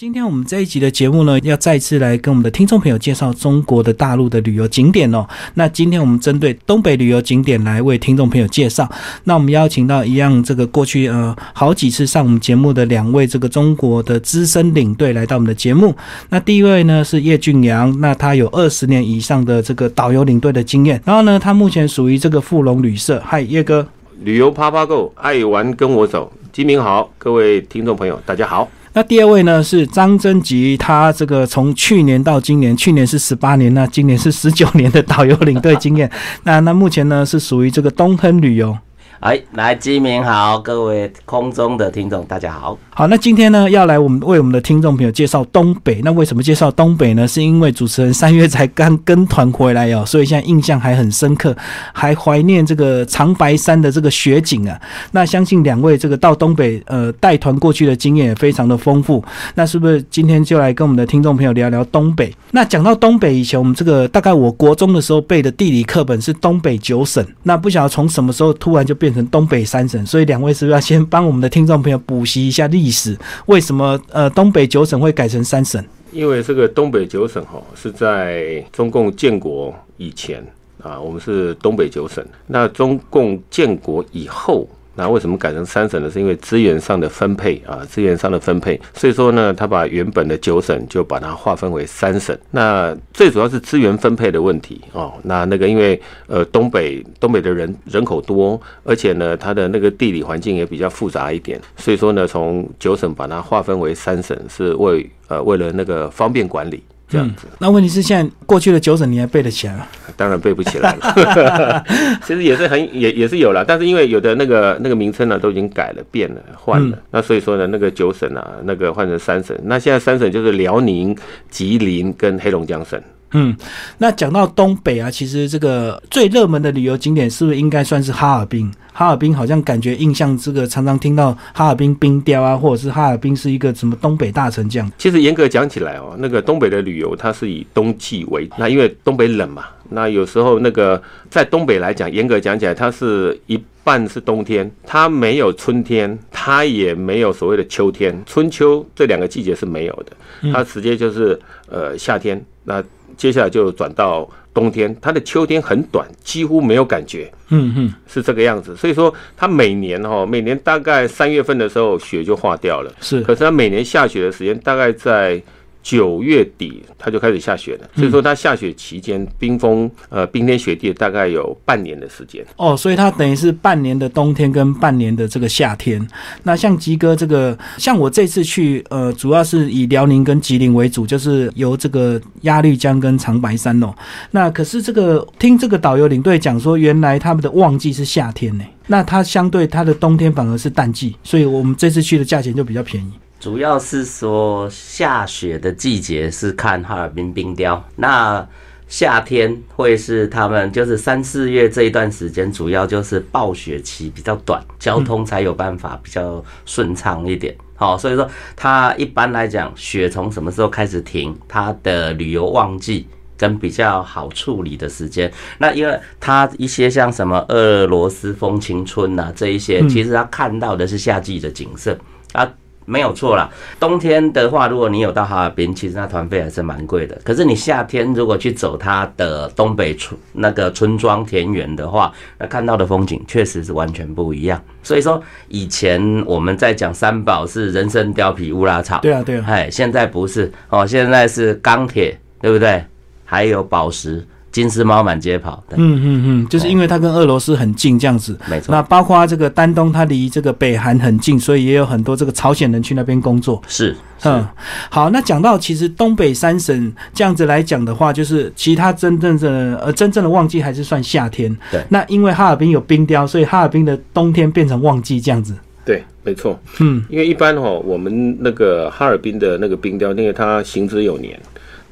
[0.00, 5.28] 今天我们这一集的节目呢，要再次来跟我们的听众朋友介绍中国的大陆的旅游景点哦。
[5.52, 8.90] 那今天我们针对东北旅游景点来为听众朋友介绍。
[9.24, 15.94] 那我们邀请到一样这个过去呃好几次上我们节目的两位这个中国的资深领队来到我们的节目。
[16.30, 20.98] 那第一位呢是叶俊阳，那他有二十年以上的这个导游领队的经验。
[21.04, 23.22] 然后呢，他目前属于这个富隆旅社。
[23.22, 23.86] 嗨，叶哥，
[24.22, 26.32] 旅游趴趴够，爱玩跟我走。
[26.50, 28.66] 金明好，各位听众朋友，大家好。
[28.92, 36.10] 那第二位呢是张真吉，他这个从去年到今年，去年是十八年，那今年是十九年的导游领队经验。
[36.42, 38.76] 那那目前呢是属于这个东亨旅游。
[39.20, 42.78] 哎，来，基民好，各位空中的听众，大家好。
[42.88, 46.00] 好，那今天呢，要来我们为我们的听众朋友介绍东北。
[46.02, 47.28] 那为什么介绍东北呢？
[47.28, 51.54] 是因为主持人三月才刚跟团回来哦，所以现在印象还很深刻，
[51.92, 54.80] 还怀念这个长白山的这个雪景啊。
[55.12, 59.22] 那相信两位这个到东北呃带团过去的经验也非常的丰富。
[59.54, 62.34] 那是不是今天就来跟我们的听众朋友聊聊东北？
[62.52, 67.22] 那讲到东北，以前我们这个大概我国中的时候背的地理课本是东北九省。
[67.42, 73.16] 那不晓得从什么时候突然就变成东北三省，所以两位是不是要先帮我们的听众朋友补习一下历史？
[73.46, 75.84] 为什么呃东北九省会改成三省？
[76.12, 80.44] 因为这个东北九省哈是在中共建国以前
[80.82, 82.24] 啊，我们是东北九省。
[82.46, 84.68] 那中共建国以后。
[84.94, 86.10] 那为什么改成三省呢？
[86.10, 92.36] 是因为资源上的分配啊，资源上的分配，所以说呢，他把原本的九省就把它划分为三省。
[92.50, 95.14] 那最主要是资源分配的问题哦。
[95.22, 106.82] 那那个因为呃东北东北的人人口多，而且呢它的那个地理环境也比较复杂一点，所以说呢从九省把它划分为三省，是为呃为了那个方便管理。
[107.10, 109.86] 这样子，那问题是现在过去的九省你还背得起来吗？
[110.16, 111.84] 当然背不起来了。
[112.24, 121.16] 其实也是很也也是有了，但是因为有的那个那个名称呢都已经改了变了换了，那所以说呢那个九省啊那个换成三省，那现在三省就是辽宁、
[121.50, 123.00] 吉林跟黑龙江省。
[123.32, 123.56] 嗯，
[123.98, 128.70] 那讲到东北啊，其实这个最热门的旅游景点是不是应该算是哈尔滨？
[128.92, 134.92] 哈尔滨好像感觉印象这个常常听到哈尔滨冰雕啊，或者是哈尔滨是一个什么东北大城这样。
[134.98, 151.38] 其实严格讲起来哦，那个东北的旅游它是以冬季为，那因为东北冷嘛，那有时候那个在东北来讲，严格讲起来，它是一半是冬天，它没有春天，它也没有所谓的秋天，春秋这两个季节是没有的，它直接就是
[151.68, 152.82] 呃夏天那。
[153.20, 157.30] 接下来就转到冬天，它的秋天很短，几乎没有感觉。
[157.50, 158.74] 嗯嗯，是这个样子。
[158.74, 162.90] 所以说，它每年哈，每年大概三月份的时候雪就化掉了。
[163.02, 165.38] 是，可是它每年下雪的时间大概在。
[165.82, 176.06] 九月底它就开始下雪了，所以说它下雪期间冰封呃冰天雪地大概有半年的时间哦，所以它等于是半年的冬天跟半年的这个夏天。
[176.42, 183.94] 那像吉哥这个，像我这次去呃，主要是以辽宁跟吉林为主，就是由这个鸭绿江跟长白山哦。
[184.32, 193.10] 那可是这个听这个导游领队讲说，原来他们的旺季是夏天呢，那它相对它的冬天反而是淡季，所以我们这次去的价钱就比较便宜。
[193.40, 198.46] 主要是说下雪的季节是看哈尔滨冰雕，那
[198.86, 207.56] 夏天会是他们就是三四月这一段时间，主要就是暴雪期比较短，交通才有办法比较顺畅一点。
[207.76, 213.08] 好，所以说它一般来讲，雪从什么时候开始停，它的旅游旺季
[213.38, 221.98] 跟比较好处理的时间，那因为它一些像什么俄罗斯风情村呐这一些，其实它看到的是夏季的景色
[222.34, 222.46] 啊。
[222.90, 223.48] 没有错啦。
[223.78, 227.16] 冬天的话，如果你有到哈尔滨，其实那团费还是蛮贵的。
[227.24, 234.60] 可是你夏天如果去走它的东北村那个村庄田园的话，那看到的风景确实是完全不一样。
[234.82, 242.84] 所以说，以前我们在讲三宝是人参、貂皮、乌拉草，对啊，对啊，哎，现在不是哦，现在是钢铁，对不对？
[243.24, 244.26] 还有宝石。
[244.52, 248.74] 金丝猫满街跑，嗯嗯嗯，就是因为它跟俄罗斯很近这样子，没错。
[248.74, 253.62] 那包括这个丹东，它离这个北韩很近，所以也有很多这个朝鲜人去那边工作。
[253.68, 254.44] 是，嗯，
[254.90, 255.08] 好。
[255.10, 261.56] 那讲到其实东北三省这样子来讲的话，就是其他真正的呃真正的旺季还是算夏天。
[261.70, 261.80] 对。
[261.88, 265.54] 那因为哈尔滨有冰雕，所以哈尔滨的冬天变成旺季这样子。
[265.84, 266.58] 对，没错。
[266.80, 271.38] 嗯，因为一般哦，我们那个哈尔滨的那个冰雕，因为它行之有年，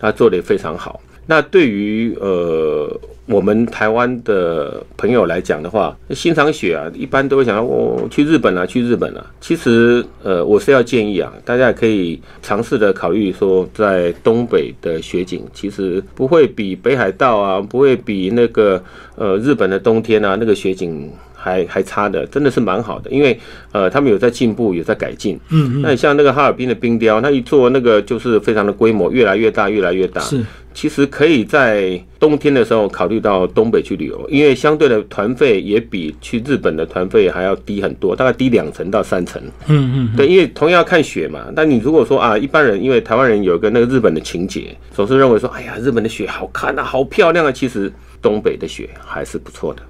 [0.01, 1.01] 它做的也非常好。
[1.31, 9.23] 那对于呃我们台湾的朋友来讲的话，欣赏雪啊，一般都会想到我去日本啊，去日本啊。
[9.39, 18.83] 其实呃，我是要建议啊，大家也可以尝试的考虑说，在东北的雪景，其实不会比北海道啊，不会比那个
[19.17, 23.39] 呃日本的冬天啊那个雪景还还差的，真的是蛮好的，因为
[23.71, 25.39] 呃，他们有在进步，有在改进。
[25.51, 30.21] 嗯嗯，那你像那个哈尔滨的冰雕，它一做那个就是非常的规模，越来越大，越来越大。
[30.21, 30.45] 是，
[30.75, 39.41] 其实可以在冬天的时候考虑到东北去旅游，因为相对的团费也比去日本的团费还要低很多，大概低两成到三成。
[39.69, 41.47] 嗯嗯，对，因为同样要看雪嘛。
[41.55, 47.53] 但你如果说啊，一般人因为台湾人有一个那个日本的情节，总是认为说，哎呀，日本的雪好看啊，好漂亮啊。
[47.53, 49.83] 其实东北的雪还是不错的。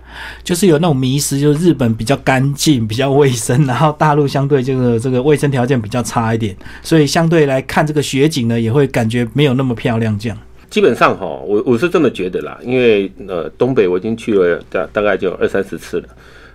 [0.43, 10.19] 就是有那种迷失，就是日本比较干净、比较卫生，然后大陆相对这个这个卫生条件比较差一点，所以相对来看这个雪景呢，也会感觉没有那么漂亮。
[10.19, 10.39] 这样，
[10.71, 16.09] 基本上哈，我我是这么觉得啦，因为呃，东北我已经去了大大概就二三十次了。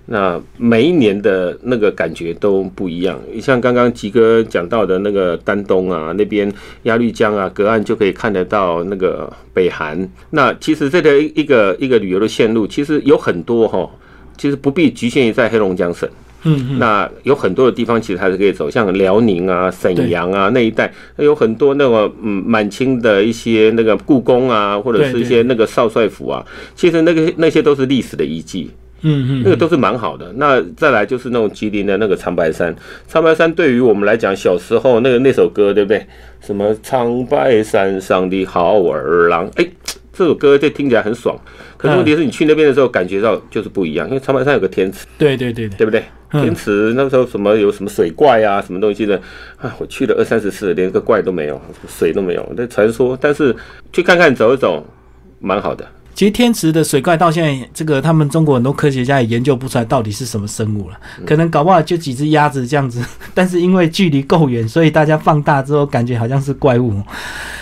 [0.06, 6.52] 那每一年的那个感觉都不一样，像刚刚吉哥讲到的那个丹东啊，那边
[6.84, 10.10] 鸭绿江啊，隔岸就可以看得到那个北韩。
[10.32, 13.90] 那其实这个一个一个旅游的线路，其实有很多哈，
[14.38, 16.10] 其实不必局限于在黑龙江省。
[16.46, 26.46] 嗯那有很多的地方其实还是可以走，像辽宁啊、沈阳啊那一带，有很多那个嗯满清的一些那个故宫啊，或者是一些那个少帅府啊，
[26.76, 28.70] 其实那个那些都是历史的遗迹。
[29.04, 30.34] 嗯嗯，那个都是蛮好的。
[30.38, 32.76] 那再来就是那种吉林的那个长白山，
[33.08, 36.06] 长白山对于我们来讲，小时候那个那首歌，对不对？
[36.42, 39.68] 什么长白山上的好儿郎，哎，
[40.12, 41.38] 这首歌就听起来很爽。
[41.78, 46.04] 可是问题是你去那边的时候，感觉到就是不一样，因为长白山有个天池，对对对对，对不对？
[46.32, 49.16] 天池那时候什么有什么水怪啊，什么东西的
[49.58, 49.72] 啊？
[49.78, 53.16] 我去了二三十次，连个怪都没有，水都没有，那传说。
[53.22, 53.56] 但是
[53.92, 54.84] 去看看走一走，
[55.40, 55.86] 蛮好的。
[56.16, 67.02] 其实天池的水怪到现在，这个他们中国很多科学家也研究不出来到底是什么生物了，可能搞不好就几只鸭子这样子， 但是因为距离够远，所以大家放大之后感觉好像是怪物。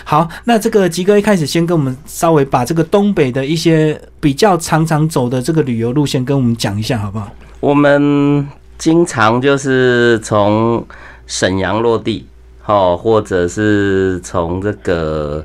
[0.03, 7.31] 好，那这个吉哥一开始先跟我们稍微把这个东北的一些比较常常走的这个旅游路线跟我们讲一下好不好？
[7.61, 8.45] 我们
[8.77, 10.85] 经常就是从
[11.25, 12.25] 沈阳落地，
[12.65, 15.41] 哦，或者是从这个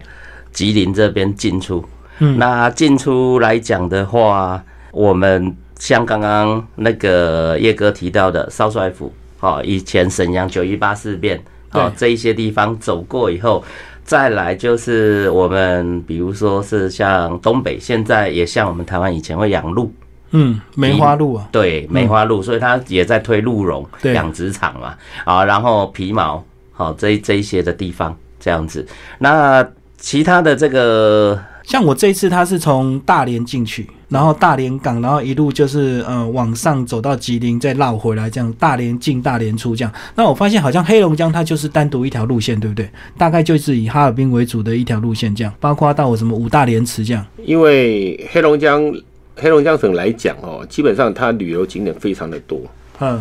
[0.53, 1.85] 吉林这边进出。
[2.19, 11.39] 嗯，那进出来讲的话，我们像刚刚那个叶哥提到的少帅府，哦，以前沈阳九一八事变，
[11.73, 13.63] 哦，这一些地方走过以后，
[14.03, 19.93] 再来就是我们比如说是像东北，现在也像我们台湾以前会养鹿，
[20.31, 24.95] 嗯，梅花鹿啊，对，梅花鹿，所以它也在推鹿茸养殖场嘛，
[25.27, 26.43] 啊，然后皮毛，
[26.73, 28.87] 好，这这一些的地方这样子，
[29.19, 29.63] 那
[29.99, 31.39] 其他的这个。
[31.67, 39.93] 像我这一次，他是从大连进去，然后大连港，然后一路就是呃往上走到吉林，再绕回来，这样大连进大连出这样。
[40.15, 42.89] 那我发现好像黑龙江它就是单独一条路线，对不对？
[43.19, 47.27] 大概就是以哈尔滨为主的一条路线这样，包括到什么五大连池这样。
[47.45, 48.95] 因为黑龙江
[49.35, 52.61] 黑龙江省来讲哦，基本上它旅游景点非常的多。
[53.01, 53.21] 嗯，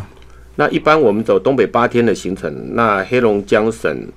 [0.56, 4.08] 那一般我们走东北八天的行程，那黑龙江省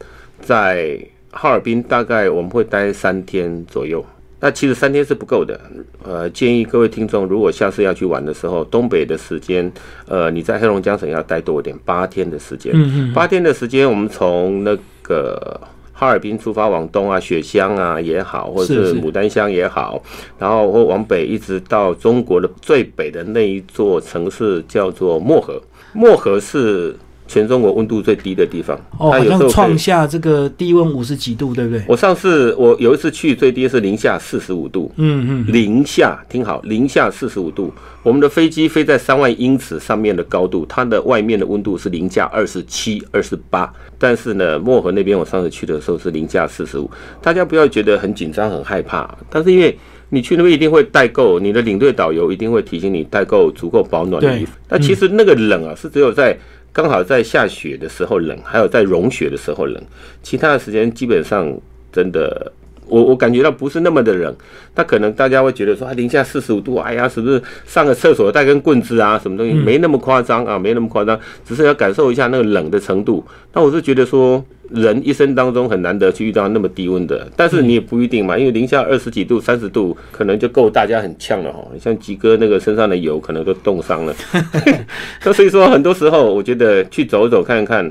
[0.43, 4.05] 在哈尔滨大概我们会待三天左右。
[4.41, 5.61] 那其实三天是不够的，
[6.05, 9.71] 呃，建议各位听众，如果下次要去玩的时候，东北的时间，
[10.07, 12.73] 呃，你在黑龙江省要待多一点，八天的时间。
[12.75, 13.13] 嗯嗯。
[13.13, 15.61] 八天的时间，我们从那个
[15.93, 20.01] 哈尔滨出发往东啊，雪乡啊也好，或者是牡丹乡也好，
[20.39, 25.61] 然后或往北一直到中国的最北的那一座城市叫做漠河。
[25.93, 26.95] 漠河是。
[27.29, 31.85] 全中国温度最低的地方，哦，好像创下这个低温五十几度，对不对？
[31.87, 34.91] 我上次我有一次去，最低是零下四十五度。
[34.97, 37.73] 嗯嗯，零下，听好，零下四十五度。
[38.03, 43.71] 我们的飞机飞在三万英尺上面的高度，它的外面的温度是零下二十七、二十八。
[43.99, 46.91] 但是呢，漠河那边我上次去的时候是零下四十五。
[47.21, 49.77] 大家不要觉得很紧张、很害怕，但是因为
[50.09, 54.53] 你去那边一定会带够，你的领队导游一定会提醒你带够足够保暖的衣服。
[54.71, 56.39] 那其实那个冷啊，是只有在
[56.73, 59.83] 刚好在下雪的时候冷，还有在融雪的时候冷，
[60.23, 61.53] 其他的时间基本上
[61.91, 62.53] 真的，
[62.89, 64.35] 我我感觉到不是那么的冷。
[64.75, 69.53] 那可能大家会觉得说啊，零下四十五度，哎呀，是不是上个厕所带根棍子啊，什么东西？
[69.53, 73.25] 没那么夸张啊，没那么夸张，只是要感受一下那个冷的程度。
[73.53, 74.45] 那我是觉得说。
[74.71, 81.67] 人一生当中很难得去遇到那么低温的，但是你也不一定嘛，因为零下二十几度、三十度可能就够大家很呛了哈。
[81.81, 84.15] 像吉哥那个身上的油可能都冻伤了，
[85.25, 87.91] 那所以说很多时候我觉得去走走看看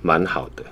[0.00, 0.62] 蛮好的。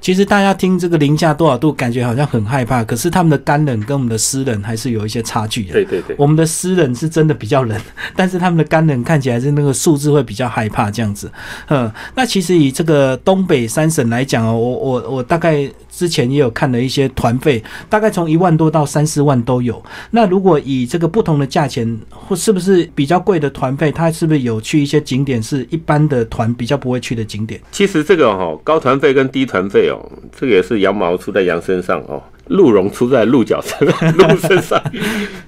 [0.00, 5.72] 其实大家听这个零下多少度，感觉好像很害怕，可是他们的干冷跟我们的湿冷还是有一些差距的。
[5.72, 7.80] 对对对，我们的湿冷是真的比较冷，
[8.16, 11.30] 但是他们的干冷看起来是那个数字会比较害怕这样子。
[11.68, 19.82] 嗯，那其实以这个东北三省来讲哦，我我我大概之前也有看了一些团费，大概从一万多到三四万都有。
[20.10, 27.60] 那如果以这个不同的价钱，或是不是比较贵的团费，它是不是有去一些景点是一般的团比较不会去的景点？
[27.70, 29.98] 其实这个哦、高团费跟低团费哦，
[30.38, 34.82] 这个也是羊毛出在羊身上哦，鹿茸出在鹿角身鹿身上。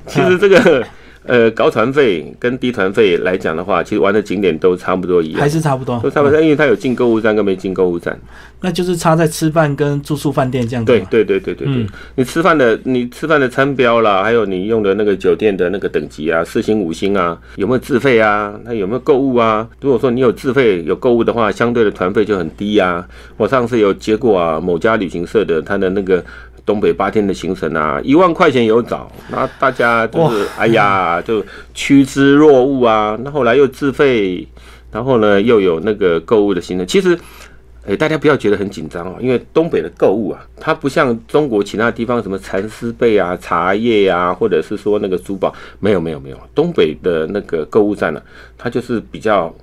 [0.06, 0.84] 其实这个
[1.26, 5.98] 呃高团费跟低团费来讲的话，其实玩的景点都差不多一样还，是差不多？
[6.00, 8.18] 都差不多，因为它有进购物站跟没进购物站。
[8.60, 10.90] 那就是差在吃饭跟住宿饭店这样子。
[10.90, 18.54] 对对对对对对，嗯你吃饭的你吃饭的餐标啦，还有你用的那个酒店的那个等级啊，四星五星啊，有没有自费啊？
[18.64, 19.68] 那有没有购物啊？
[19.80, 23.06] 如果说你有自费有购物的话，相对的团费就很低啊。
[23.36, 26.24] 我上次有接过啊，某家旅行社的他的那个。
[26.66, 31.44] 东北八天的行程啊，一万块钱有找，那大家就是哎呀，就
[31.74, 33.18] 趋之若鹜啊。
[33.22, 34.46] 那后来又自费，
[34.90, 37.18] 然后呢又有那个购物的行程，其实
[37.86, 48.22] 哎，大家不要觉得很紧张哦，因为东北的购物啊，它不像中国其他地方什么蚕丝被啊、茶叶啊，或者是说那个珠宝，没有没有没有，东北的那个购物站呢、
[48.56, 49.54] 它就是比较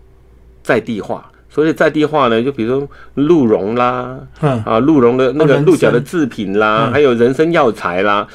[0.62, 1.31] 在地化。
[1.54, 6.94] 所以在地化呢，就比如说鹿茸啦，嗯，啊，鹿茸的那个鹿角的制品啦，嗯。
[6.94, 8.26] 还有人参药材啦。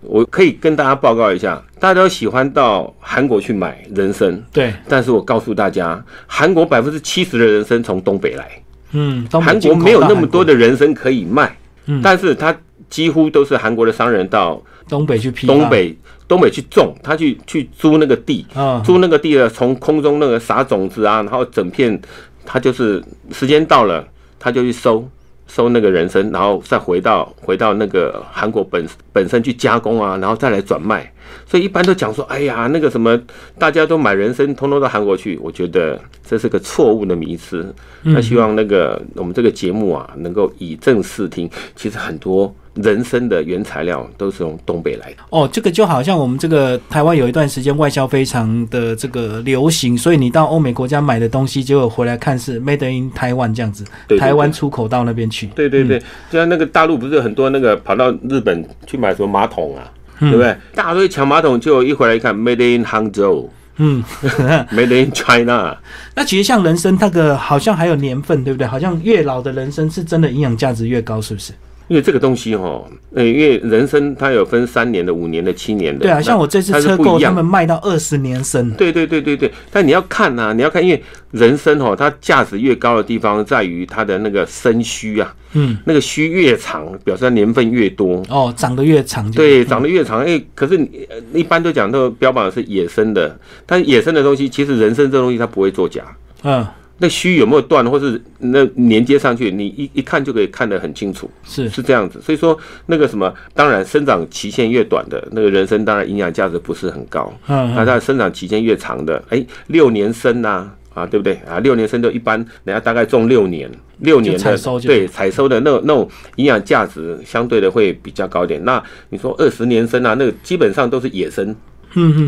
[0.00, 8.48] 我可以跟大家报告一下，大家都喜欢到韩国去买人参，对，但是我告诉大家，韩国百分之七十的人参从东北来。
[8.92, 12.00] 嗯，韩国没有那么多的人参可以卖，嗯。
[12.00, 12.56] 但是他
[12.88, 15.98] 几乎都是韩国的商人到东北去批东北
[16.28, 22.00] 东北去种，他去去租那个地，啊，租那个地呢，从空中那个撒种子啊，然后整片，
[22.44, 23.02] 他就是
[23.32, 24.06] 时间到了，
[24.38, 25.08] 他就去收
[25.46, 31.12] 收那个人参，然后再回到回到那个韩国本本身去加工啊，然后再来转卖。
[31.46, 33.18] 所以一般都讲说，哎呀，那个什么，
[33.58, 35.38] 大家都买人参，通通到韩国去。
[35.42, 37.74] 我觉得这是个错误的迷思。
[38.02, 41.48] 那希望那个我们这个节目啊，能够以正视听。
[41.76, 45.16] 其实很多人参的原材料都是从东北来的。
[45.30, 53.84] 哦，这个就好像我们这个台湾有一段时间外销非常的这个流行，所以你到欧美国家买的东西，结果回来看是 Made in Taiwan 这样子，
[54.18, 55.48] 台湾出口到那边去。
[55.48, 55.98] 对对对，
[56.30, 60.56] 就像那个大陆不是很多那个跑到日本去买什么马桶啊，对不对？
[60.74, 64.02] 大家都去抢马桶，结果一回来一看，Made in Hangzhou，嗯，
[64.72, 65.76] Made in China。
[66.14, 68.66] 那其实像人参，那个好像还有年份，对不对？
[68.66, 71.52] 好像越老的人参是真的营养价值越高，是不是？
[71.88, 76.02] 因为这个东西哈，呃，因为人参它有分三年的、五年的、七年的。
[76.02, 78.70] 对啊，像我这次车购，他们卖到二十年生。
[78.72, 88.22] 对对对对对，但你要看呐、你要看，因为人参哈，它价值越高的地方在于它的那个生须啊，嗯，那个须越长，表示它年份越多。
[88.28, 96.02] 哦，长得越长就对，长得越长，哎、可是你呃一般都讲都标榜的是野生的，但野生的东西其实人参这东西它不会作假，
[96.42, 96.66] 嗯
[96.98, 102.20] 那须有没有断，或是那连接上去，你一一看就可以看得很清楚，是是这样子。
[102.20, 107.32] 所以说那个什么，当然生长期限越短的那个人参，当然营养价值不是很高。
[107.46, 111.60] 嗯嗯那它生长期间越长的，哎，六年生呐、啊，对不对啊？
[111.60, 118.64] 六年生就一般，人家大概种六年，六年的对采收的那种那种营养价值相对的会比较高点。
[118.64, 121.54] 那你说二十年生啊，那个基本上都是野生，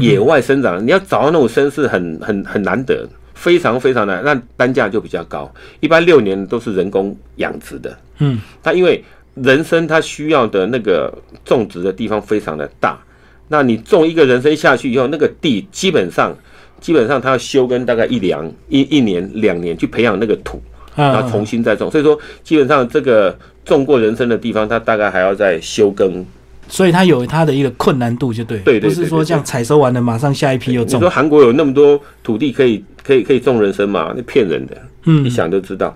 [0.00, 3.08] 野外生长，你要找到那种参是很很很难得，
[3.40, 5.50] 非常非常难，那单价就比较高。
[5.80, 9.02] 一般六年都是人工养殖的，嗯，它因为
[9.35, 11.11] 人参它需要的那个
[11.42, 13.00] 种植的地方非常的大，
[13.49, 16.37] 那你种一个人参下去以后，那个地基本上
[16.80, 20.61] 基本上它要休耕大概一两一一年两年去培养那个土，
[20.94, 21.90] 然后嗯，重新再种。
[21.90, 26.23] 所以说，基本上这个种过人参的地方，它大概还要再休耕。
[26.70, 34.12] 所以它有它的一个困难度，就对，对对对不是说像采收完了马上下一批又种你说，韩国有那么多土地可以可以可以种人参吗？
[34.16, 35.94] 那骗人的，嗯一，想就知道。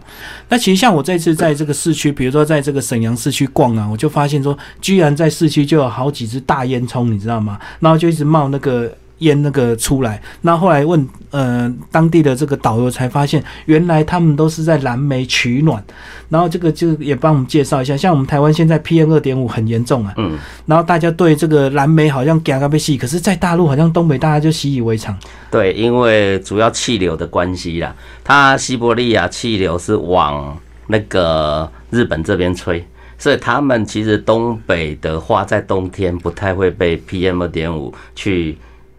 [0.49, 7.59] 那其实像我这次在这个市区，比如说在这个沈阳市区逛啊，我就发现说，居然在市区就有好几只大烟囱，你知道吗？
[7.79, 10.21] 然后就一直冒那个烟那个出来。
[10.43, 15.83] 那后来问呃当地的这个导游才发现，原来他们都是在燃煤取暖。
[16.31, 25.17] 然后这个就也帮我们介绍一下，像我们台湾现在 PM 二点五很严重啊，嗯，然后大家对这个燃煤好像嘎嘎被细，可是，在大陆好像东北大家就习以为常。
[25.51, 27.95] 对，因为主要气流的关系啦，
[28.25, 32.85] 它西伯利亚气流是往那个日本这边吹，
[33.17, 38.57] 所以他们其实东北的话，在冬天不太会被 PM 二点五去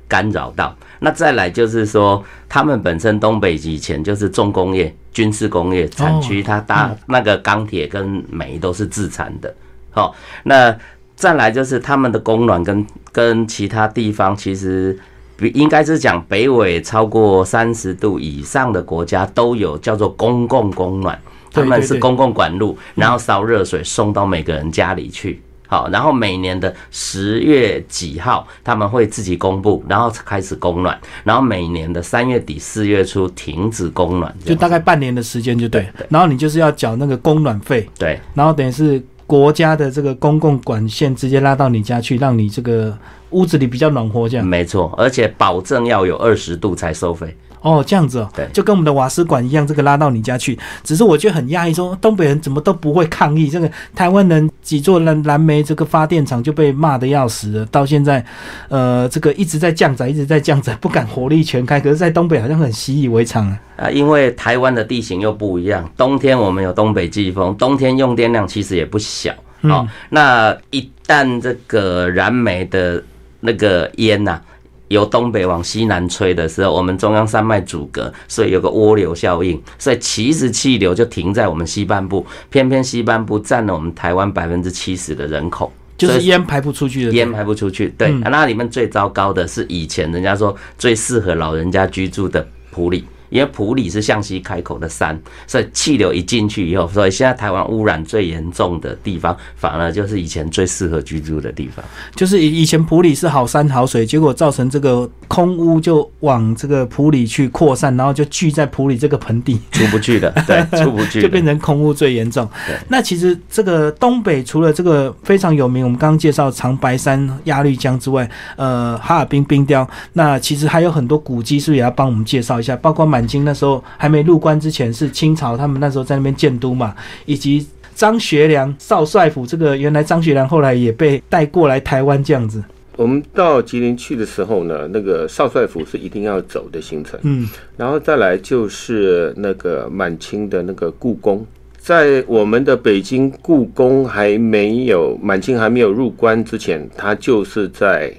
[0.08, 0.76] 干扰到。
[1.00, 9.54] 那再来就是说，他们本身东北以前就是重工业，军事工业产区，它大那个钢铁跟煤都是自产的。
[9.92, 10.76] 好，那
[11.16, 14.98] 再来就是他们的供暖跟跟其他地方其实。
[15.38, 21.20] 比应该是讲北纬超过三十度以上的国家都有叫做公共供暖，
[21.52, 25.42] 他们是公共管路，然后烧热水送到每个人家里去。
[25.68, 35.88] 好，然后每年的十月几号他们会自己公布，然后开始供暖，然后每年的三月底四月初停止供暖，就大概半年的时间就对。
[36.10, 39.04] 然后你就是要缴那个供暖费，对，然后等于是。
[39.28, 42.96] 国家的这个公共管线直接拉到你家去，让你这个
[43.32, 47.36] 屋子里比较暖和，这样没错，而且保证要有二十度才收费。
[47.66, 50.56] 哦，这样子哦，对，就跟我们的瓦斯管一样，这个拉到你家去。
[50.84, 53.50] 只是我觉得很讶异，说东北人怎么都不会抗议。
[53.50, 58.24] 这个台湾人几座蓝蓝煤这个发电厂就被骂的要死了，到现在，
[58.70, 61.80] 呃，这个一直在降载，一直在降载，不敢火力全开。
[61.80, 63.60] 可是，在东北好像很习以为常啊。
[63.78, 69.34] 啊，因为台湾的地形又不一样，冬天我们有东北季风，冬天用电量其实也不小。
[69.64, 73.04] 好，那一旦这个燃煤的
[73.40, 74.40] 那个烟呐。
[74.90, 87.94] 由东北往西南吹的时候，我们中央山脉阻隔，所以有个涡流效应，所以其实气流就停在我们西半部，偏偏西半部占了我们台湾百分之七十的人口，就是烟排不出去的，烟排不出去。
[87.98, 93.04] 对，那里面最糟糕的是以前人家说最适合老人家居住的普里。
[93.30, 101.84] 因为普里是向西开口的山，所以气流一进去以后，所以现在台湾污染最严重的地方，反而就是以前最适合居住的地方。
[102.16, 112.48] 就是以以前普里是好山好水，结果造成这个空污就往这个普里去扩散，然后就聚在普里这个盆地，出不去的，对， 出不去，就变成空污最严重。
[112.88, 122.76] 那其实这个东北除了这个非常有名，我们刚刚介绍长白山、鸭绿江之外，呃，哈尔滨冰雕，那其实还有很多古迹，是不是也要帮我们介绍一下？
[122.78, 123.26] 包括满。
[123.26, 126.96] 清那时候还没入关之前，是清朝他们那时候在那边建都嘛，
[127.26, 132.64] 以及张学良少帅府，这个原来张学良后来也被带过来台湾这样子。
[132.98, 141.46] 我们到吉林去的时候呢，那个少帅府是一定要走的行程，嗯，然后再来就是那个满清的那个故宫，
[141.78, 148.14] 在我们的北京故宫还没有满清还没有入关之前，它就是在。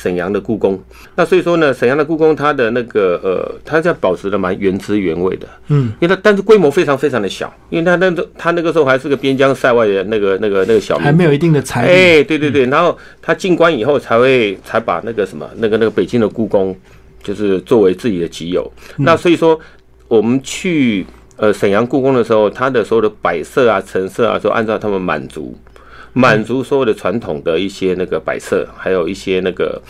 [0.00, 0.80] 沈阳的故宫，
[1.14, 16.74] 那所以说呢，沈阳的故宫它的那个呃，它在保持的蛮原汁原味的，嗯，因为它但是规模非常非常的小，因为它那个它那个时候还是个边疆塞外的那个那个那个小，还没有一定的财力，哎，对对对，然后他进关以后才会才把那个什么那个那个北京的故宫
[17.22, 19.60] 就是作为自己的己有，那所以说
[20.08, 21.04] 我们去
[21.36, 25.54] 呃沈阳故宫的时候，它的所有的摆设啊、陈设啊，都按照他们满族。
[26.12, 29.80] 满足所有的传统的一些那个摆设，还有一些那个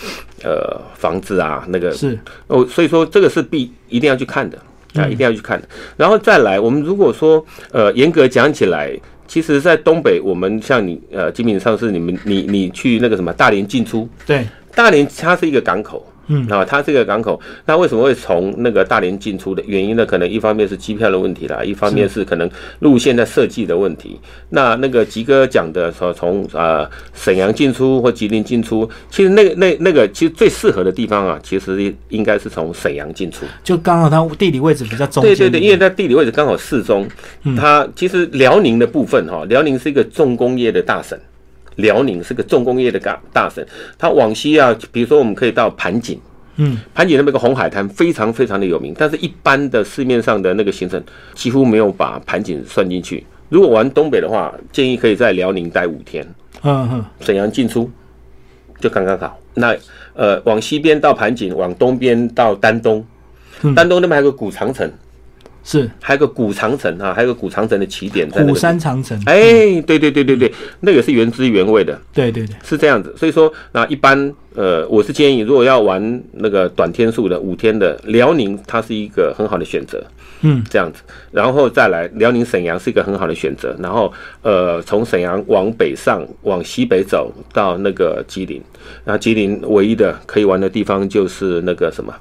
[0.42, 4.58] 呃房子啊，那个是哦，所以说这个是必一定要去看的
[4.94, 5.68] 啊，一定要去看的。
[5.96, 16.04] 然后再来，我们如果说呃严格讲起来，其实，在东北，我们像你呃，基本上是你们你你去那个什么大连进出，对，大连它是一个港口。
[16.32, 20.06] 嗯，啊，它这个港口，那为什么会从那个大连进出的原因呢？
[20.06, 24.18] 可能一方面是机票的问题啦，一方面是可能路线的设计的问题。
[24.50, 35.22] 那那个吉哥讲的说，从啊沈阳进出或吉林进出，其实那个那那个其实最适合的地方啊，其实应该是从沈阳进出，就刚好它地理位置比较中。
[35.22, 37.08] 对对对，因为它地理位置刚好适中。
[37.56, 41.18] 它其实辽宁的部分哈，辽宁是一个重工业的大省。
[41.80, 43.64] 辽宁是个重工业的大大省，
[43.98, 46.20] 它往西啊，比如说我们可以到盘锦，
[46.56, 48.94] 嗯，盘锦那边有个红海滩，非常非常的有名。
[48.96, 51.02] 但是，一般的市面上的那个行程
[51.34, 53.24] 几乎没有把盘锦算进去。
[53.48, 56.26] 如果玩东北的话，建议可以在辽宁待五天，
[56.62, 57.90] 嗯哼，沈阳进出
[58.78, 59.38] 就刚刚好。
[59.54, 59.76] 那
[60.14, 63.04] 呃，往西边到盘锦，往东边到丹东，
[63.74, 64.88] 丹东那边还有个古长城。
[65.70, 69.16] 是，还有个古长城啊，还有个古长城的起点在虎山长城。
[69.26, 71.96] 哎，对对对对对，那个是原汁原味的。
[72.12, 73.14] 对对对，是这样子。
[73.16, 80.02] 所以说，那一般呃，我是建议，如果要玩那个短天数的五天的，辽宁它是一个很好的选择。
[80.42, 83.76] 嗯，这样子，然后再来辽宁沈阳是一个很好的选择。
[83.78, 84.10] 然后
[84.42, 88.60] 呃，从沈阳往北上，往西北走到那个吉林。
[89.04, 92.14] 那吉林唯一的可以玩的地方就是那个什么，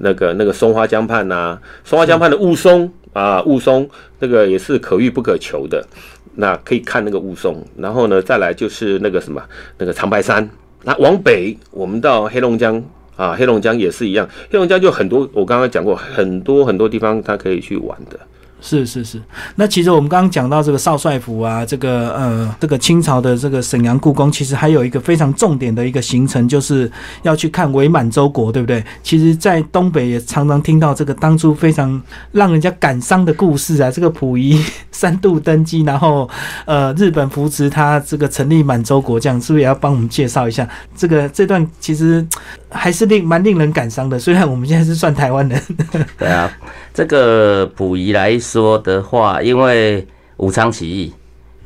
[0.00, 3.88] 那个那个松花江畔呐，松花江畔的雾凇啊，雾凇
[4.18, 5.86] 那个也是可遇不可求的。
[6.34, 9.40] 那可以看那个雾凇，然后呢，再来就是那个什么，
[9.78, 10.48] 那个长白山。
[10.84, 12.82] 那往北，我们到黑龙江。
[13.16, 18.18] 啊，黑龙江也是一样，黑龙江就很多，我刚刚讲过很多很多地方它可以去玩的。
[18.60, 19.20] 是是是，
[19.56, 26.90] 那其实我们刚刚讲到这个少帅府啊，这个呃，这个清朝的这个沈阳故宫，其实还有一个非常重点的一个行程，就是
[27.22, 28.84] 要去看伪满洲国，对不对？
[29.02, 32.00] 其实，在东北也常常听到这个当初非常
[32.32, 36.28] 让人家感伤的故事啊，这个溥仪三度登基，然后
[36.66, 40.68] 呃，日本扶持他这个成立满洲国，这样是不是也要帮我们介绍一下？
[40.94, 42.26] 这个这段其实
[42.70, 45.60] 还是令蛮令人感伤的，虽然我们现在是算台湾人。
[46.16, 46.50] 对啊，
[46.94, 50.06] 这个溥仪来说的话，因为
[50.36, 51.12] 武昌起义，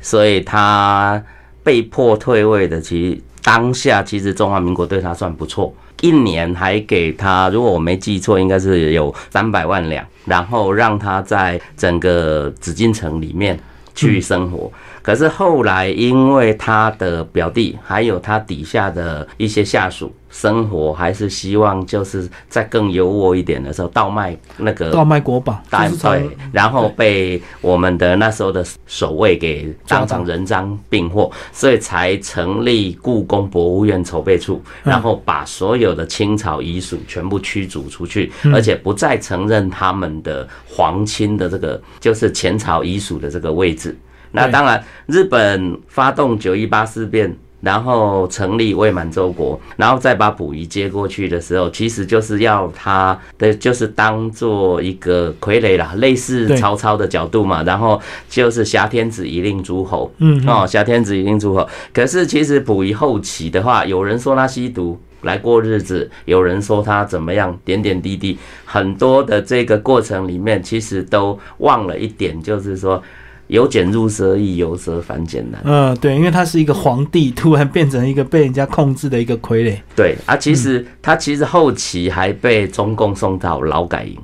[0.01, 1.21] 所以他
[1.63, 2.81] 被迫退位的。
[2.81, 13.59] 其实当下，其实中华民国对他算不错，一年还给他，如果我没记错，应该是有三百万两，然后让他在整个紫禁城里面
[13.93, 14.71] 去生活。
[15.05, 43.95] 可是后来，因为他的表弟还有他底下的一些下属生活，还是希望就是在更优渥一点的时候，倒卖那个倒卖国宝，对，然后被我们的那时候的守卫给当成人赃并获，所以才成立故宫博物院筹备处，然后把所有的清朝遗属全部驱逐出去，而且不再承认他们的皇亲的这个就是前朝遗属的这个位置。
[44.35, 57.63] 那当然，日本发动九一八事变，然后成立伪满洲国，然后再把溥仪接过去的时候，其实就是要他的就是当做一个傀儡啦，类似曹操的角度嘛。
[57.63, 61.67] 然后就是挟天子以令诸侯，嗯哦，挟天子以令诸侯。
[61.91, 73.01] 可是其实溥仪后期的话，有人说他吸毒来过日子，有人说他怎么样，点点滴滴，很多的这个过程里面，其实都忘了一点，就是说。
[73.47, 75.61] 由俭入奢易，由奢反俭难。
[75.63, 79.77] 嗯，对，因为他是一个皇帝，突然变成一个被人家控制的一个傀儡。
[79.95, 84.17] 对啊，其实他其实后期还被中共送到劳改营。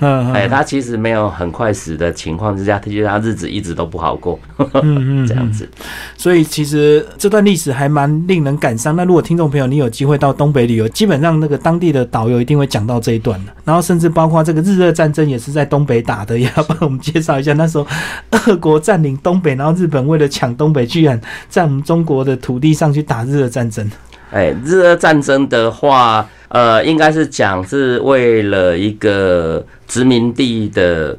[0.00, 5.68] 嗯，哎，他其实没有很快死的情况之下，他觉得他日子一直都不好过，嗯嗯，这样子。
[6.16, 8.94] 所以其实这段历史还蛮令人感伤。
[8.94, 13.52] 那如果听众朋友你有机会到东北旅游，基本上那个当地的导游一定会讲到这一段的。
[13.64, 17.52] 然后甚至包括这个日俄战争也是在东北打的，也要帮我们介绍一下。
[17.54, 17.86] 那时候
[18.30, 23.90] 俄国占领东北，然后日本为了抢东北，居然在我们中国的土地上去打日俄战争。
[24.30, 26.28] 哎，日俄战争的话。
[26.48, 31.14] 呃，应该是讲是为了一个殖民地的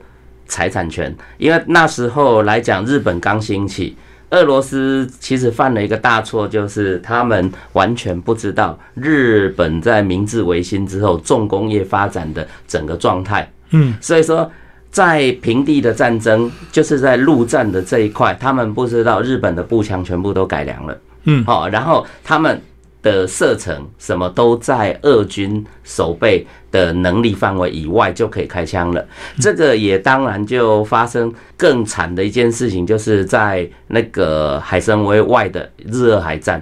[0.48, 3.96] 财产权，因为那时候来讲，日本刚兴起，
[4.32, 13.48] 俄罗斯其实犯了一个大错，就是他们完全不知道日本在明治维新之后重工业发展的整个状态。
[13.70, 14.52] 嗯，所以说
[14.90, 20.98] 在平地的战争，就是在陆战的这一块，他们不知道日本的步枪全部都改良了。
[21.26, 22.60] 嗯，好，然后他们。
[23.02, 29.06] 的射程什么都在俄军守备的能力范围以外就可以开枪了。
[29.40, 36.62] 这个也当然就发生更惨的一件事情，就是在那个海参崴外的日俄海战，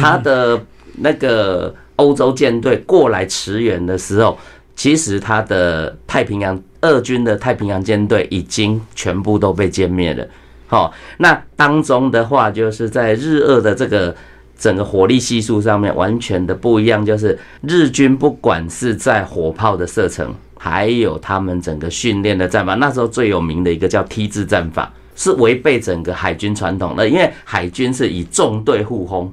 [0.00, 0.60] 他的
[0.96, 4.36] 那个欧洲舰队过来驰援的时候，
[4.74, 10.26] 其实他的太平洋俄军的太平洋舰队已经全部都被歼灭了。
[10.66, 14.12] 好，那当中的话，就是在日俄的这个。
[14.58, 29.32] 整个火力系数上面完全的不一样，就是日军不管是在火炮的射程，还有他们整个训练的战法，那时候最有名的一个叫 T 字战法，是违背整个海军传统的，因为海军是以纵队互轰，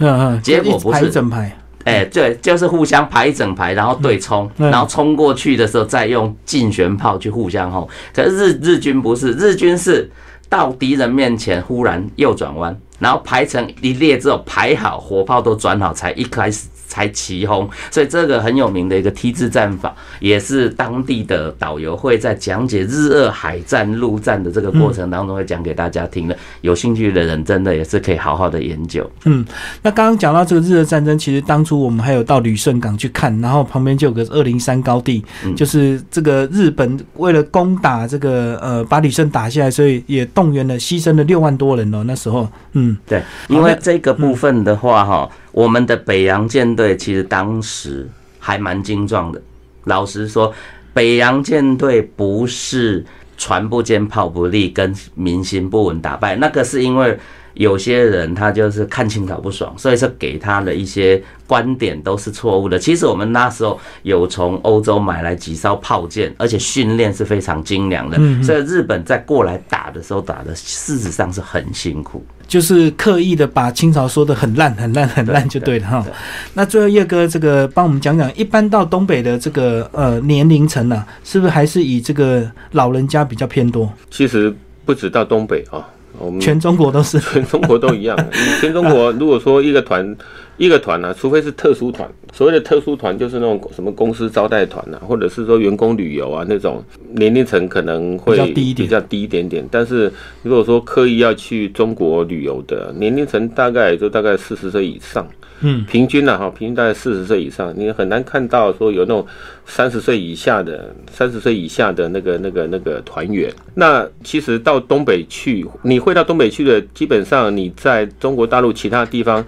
[0.00, 10.10] 嗯嗯，结果不是整排，哎，对，就是互相排一整排，然后对冲，然后冲过去的时候再用近旋炮去互相轰，可是日日军不是，日军是
[10.56, 12.74] 到敌人面前忽然右转弯。
[12.98, 16.66] 然后排成一列之后，排好火炮都转好，才一开始。
[16.96, 26.34] 才齐轰，所以这个很有名的一个 T 字战法，也是当地的导游会在讲解日俄海战、陆战的这个过程当中会讲给大家听的。
[26.62, 29.08] 有兴趣的人真的也是可以好好的研究。
[29.26, 29.44] 嗯，
[29.82, 35.22] 那刚刚讲到这个日俄战争，其实当初我们还有到旅顺港去看，然后旁边就有个二零三高地，
[35.54, 42.02] 就是这个日本为了攻打这个呃把旅顺打下来，所以也动员了牺牲了六万多人哦。
[42.06, 45.28] 那时候，嗯，对，因为这个部分的话哈。
[45.56, 48.06] 我们的北洋舰队其实当时
[48.38, 49.40] 还蛮精壮的。
[49.84, 50.52] 老实说，
[50.92, 53.02] 北洋舰队不是
[53.38, 57.18] 船不坚炮不利跟民心不稳打败，那个是因为
[57.56, 62.78] 有些人他就是看清朝不爽，所以说给他的一些观点都是错误的。
[62.78, 72.24] 其实我们那时候有从欧洲买来几艘炮舰，而且训练是非常精良的，所以日本在过来打的时候打的事实上是很辛苦。
[72.46, 76.06] 就是刻意的把清朝说的很烂、很烂、很烂就对了哈。
[76.54, 83.92] 那最后叶哥这个帮我们讲讲，一般到东北的这个呃年龄层呢，是不是还是以这个老人家比较偏多？
[84.12, 85.84] 其实不止到东北啊，
[86.18, 88.16] 我们全中国都是， 全中国都一样。
[88.60, 90.16] 全中国如果说一个团。
[90.58, 99.62] 一个团呢，除非是特殊团，所谓的特殊团就是那种什么公司招待团啊，或者是说员工旅游啊那种，年龄层可能会比较低一点点。
[99.70, 100.10] 但是
[100.42, 105.28] 如果说刻意要去中国旅游的，年龄层大概也就大概四十岁以上。
[105.60, 109.26] 嗯，平均呢，哈，平均大概四十岁以上，你很难看到说有那种
[109.66, 113.52] 三十岁以下的、三十岁以下的那个、那个、那个团员。
[113.74, 119.44] 那其实到东北去，你会到东北去的，基本上你在中国大陆其他地方。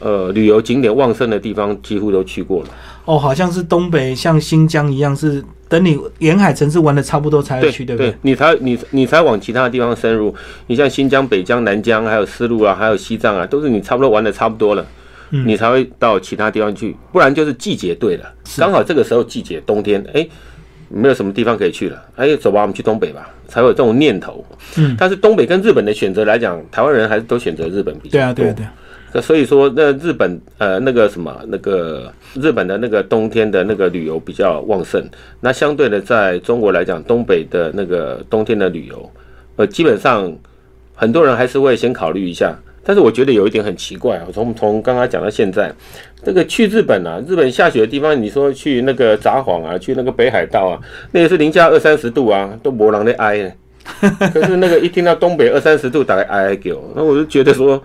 [0.00, 2.68] 呃，旅游景点旺盛的地方几乎都去过了。
[3.06, 8.14] 哦，好像是东北像新疆一样，是等你沿海城市玩的差不多才会去，对不对？
[8.20, 10.34] 你才你你才往其他地方深入。
[10.66, 14.84] 你像新疆、北疆、南疆，还有丝路啊，还有西藏啊，都是你差不多玩的差不多了，
[15.30, 16.94] 你才会到其他地方去。
[17.12, 20.26] 不然就是季节对了，刚好这个时候季节冬天，哎，
[20.88, 24.44] 没有什么地方可以去了，哎，走吧，我们去东北吧，才会有这种念头。
[24.76, 28.18] 嗯，但是东北跟日本的选择来讲，台湾人还是都选择日本比较多。
[28.18, 28.72] 对啊，对啊，对啊。
[29.16, 35.08] 那所以说，那日本呃那个什么那个日本的那个冬天的那个旅游比较旺盛。
[35.40, 39.08] 那相对的，在中国来讲，东北的那个冬天的旅游，
[39.54, 40.36] 呃，基本上
[40.96, 42.56] 很多人还是会先考虑一下。
[42.84, 45.72] 但是我觉得有一点很奇怪啊，从从刚刚讲到现在，
[46.22, 50.78] 这个去日本啊，日本下雪的地方，你说去那个札幌啊，去那个北海道啊，
[51.12, 53.56] 那也是零下二三十度啊，都没人在哀。
[54.32, 57.82] 可是那个一听到东北二三十度，打来哀哀叫，那我就觉得说。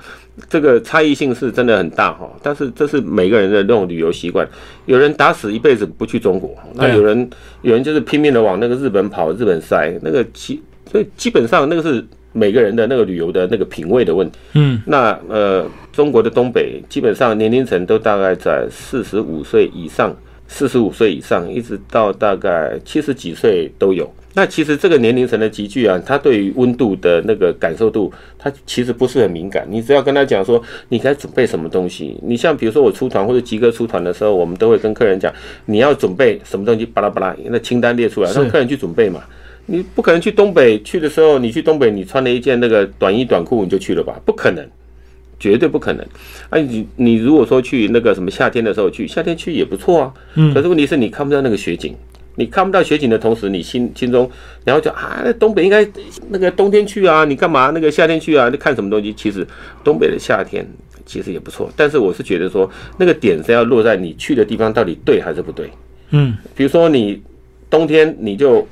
[0.47, 4.47] 这个差异性是真的很大哈，但是这是每个人的那种旅游习惯。
[4.85, 7.29] 有人打死一辈子不去中国，那有人
[7.61, 14.37] 有人就是拼命的往那个日本跑，日本塞那个基，所以基本上那个是每个人的那个旅游的那个品味的问题。
[14.53, 20.15] 嗯，那呃，中国的东北基本上年龄层都大概在四十五岁以上，
[20.47, 24.11] 四十五岁以上一直到大概七十几岁都有。
[24.35, 29.65] 那其实这个年龄层的集聚啊，他对于温度的那个感受度，他其实不是很敏感。
[29.67, 32.15] 你只要跟他讲说，你该准备什么东西。
[32.21, 35.33] 你像比如说我出团或者吉哥出团的时候，我们都会跟客人讲，
[35.65, 39.23] 你要准备什么东西，巴拉巴拉，那清单列出来，让客人去准备嘛。
[39.69, 44.19] 你不可能去东北去的时候，你去东北，你穿了一件那个短衣短裤你就去了吧？
[44.25, 44.67] 不可能，
[45.39, 46.05] 绝对不可能。
[46.49, 50.13] 哎，你你如果说去那个什么夏天的时候去，夏天去也不错啊。
[50.35, 50.53] 嗯。
[50.53, 51.95] 可是问题是你看不到那个雪景。
[52.35, 54.29] 你看不到雪景的同时，你心心中，
[54.63, 55.85] 然后就啊，东北应该
[56.29, 58.47] 那个冬天去啊，你干嘛那个夏天去啊？
[58.47, 59.13] 你看什么东西？
[59.13, 59.45] 其实
[59.83, 60.65] 东北的夏天
[61.05, 65.69] 其实也不错，但是我是觉得说，那个点是要落在你去的地方到底对还是不对。
[66.11, 67.21] 嗯，比如说你
[67.69, 68.65] 冬天你就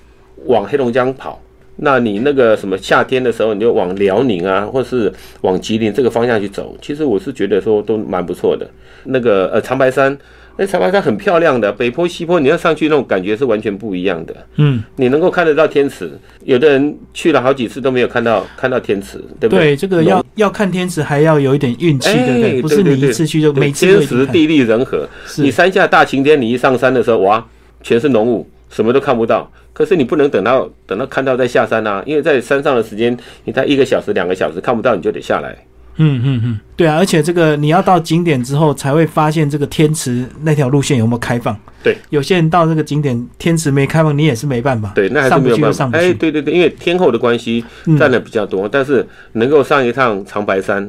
[0.45, 1.41] 往黑龙江跑，
[1.77, 8.69] 那你那个什么夏天的时候你就往辽宁啊，或是往吉林这个方向去走，其实我是觉得说都蛮不错的。
[9.05, 10.17] 那个呃长白山。
[10.59, 14.35] 那长白山很漂亮的，北坡西坡，你要上去那种感觉是完全不一样的。
[14.55, 16.09] 嗯，你能够看得到天池，
[16.45, 19.65] 有的人去了好几次都没有看到看到天池，对不对？
[19.65, 22.61] 对，这个要要看天池还要有一点运气，对不对？
[22.63, 25.07] 不是你一次去就每次天时地利人和。
[25.37, 27.45] 你山下大晴天，你一上山的时候，哇，
[27.83, 29.51] 全是浓雾，什么都看不到。
[29.73, 35.55] 可是你不能等到等到看到再下山啊，因为在山上的时间，你待一个小时两个小时看不到，你就得下来。
[35.99, 41.57] 嗯嗯嗯，对啊，而且这个你要到景点之后才会发现这个天池那条路线有没有开放。
[41.83, 44.91] 对，有些人到这个景点天池没开放，你也是没办法。
[44.93, 45.89] 对，那还是没有办法。
[45.93, 47.65] 哎，对对对，因为天后的关系
[47.97, 50.87] 占的比较多，但是能够上一趟长白山，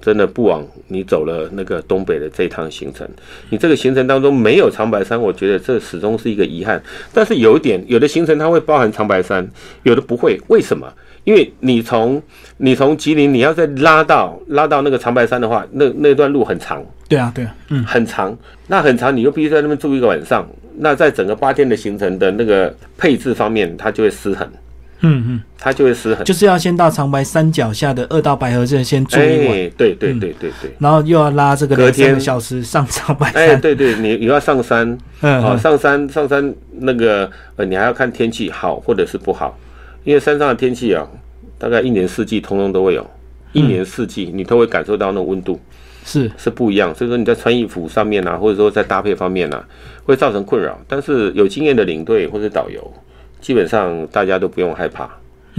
[0.00, 3.08] 真的不枉你走了那个东北的这趟行程。
[3.50, 6.82] 你这个行程当中没有长白山，我觉得这始终是一个遗憾。
[7.12, 9.46] 但是有一点，有的行程它会包含长白山，
[9.82, 10.92] 有的不会，为什么？
[11.24, 12.22] 因为你从
[12.56, 16.82] 你从吉林，你要再拉到拉到那个长白山的话，那那段路很长。
[17.06, 18.34] 对啊，对啊，嗯，很长。
[18.66, 20.48] 那很长，你又必须在那边住一个晚上。
[20.78, 24.48] 那在整个八天的行程的那个配置方面，它就会失衡。
[25.00, 26.24] 嗯嗯，它就会失衡。
[26.24, 29.70] 就是要先到长白山脚下的二道白河镇先住一晚。
[29.76, 30.70] 对对对对对。
[30.78, 33.48] 然后又要拉这个隔天个小时上长白山。
[33.50, 34.98] 哎，对对，你你要上山。
[35.20, 35.44] 嗯。
[35.44, 39.58] 哦，上山上山那个呃，你还要看天气好或者是不好。
[40.04, 41.06] 因为山上的天气啊，
[41.58, 43.10] 大概一年四季通通都会有，
[43.52, 45.60] 一年四季你都会感受到那温度，
[46.04, 46.94] 是是不一样。
[46.94, 49.62] 所以说你在穿衣服上面啊，或者说在搭配方面啊，
[50.04, 50.78] 会造成困扰。
[50.88, 52.92] 但是有经验的领队或者导游，
[53.40, 55.08] 基本上大家都不用害怕，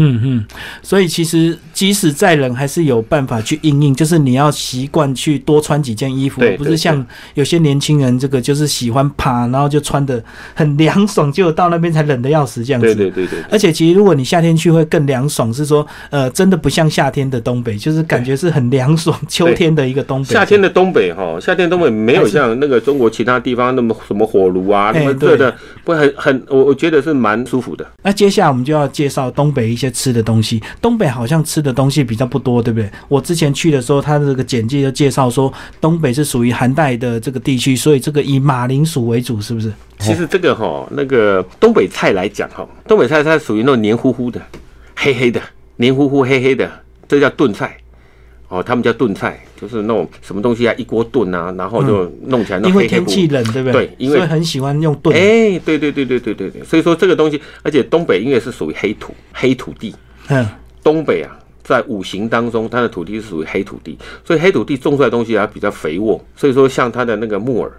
[0.02, 0.46] 嗯嗯，
[0.82, 10.24] 所以其实即使再冷，还是有办法去应应，就是你要习惯去多穿几件衣服，不是像有些年轻人这个就是喜欢趴，然后就穿的
[10.56, 12.96] 很凉爽，结果到那边才冷的要死这样子。
[12.96, 20.34] 对对对对，而且其实如果你夏天去会更凉爽，是说呃真的不像夏天的东北，就是感觉是很凉爽，秋天的一个东北。
[20.34, 27.86] 夏天的东北哈，夏天东北没有像那个中国其他地方那么什么火炉啊，哎那么热的，不会很很，我我觉得是蛮舒服的。
[28.02, 30.62] 那接下来我们就要介绍东北一些吃的东西。
[30.82, 32.90] 东北好像吃的东西比较不多，对不对？
[33.08, 39.72] 我之前去的时候，他这个简介就介绍说，东北是属于寒带的这个地区，所以这个以马铃薯为主，是不是？
[40.00, 44.42] 其实这个哈，那个东北菜来讲哈，东北菜它属于那种黏糊糊的、
[44.96, 45.42] 黑黑的、
[45.76, 46.70] 黏糊糊黑黑的，
[47.08, 47.78] 这叫炖菜。
[48.50, 53.06] 哦，他们叫炖菜，就是那种什么东西啊，一锅炖啊，然后就弄起来那因为天。
[53.06, 53.90] 气冷，对不对？
[53.98, 55.16] 因为所以很喜欢用炖。
[55.16, 59.96] 哎，对对对对对对对，所以说这个东西，而且东北因为是属于黑土黑土地，
[60.28, 60.46] 嗯，
[60.84, 67.72] 东北啊，在五行当中，它的土地是属于黑土地，所以黑土地种出来的东西啊比较肥沃，所以说像它的那个木耳，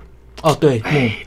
[0.43, 0.81] 哦，对，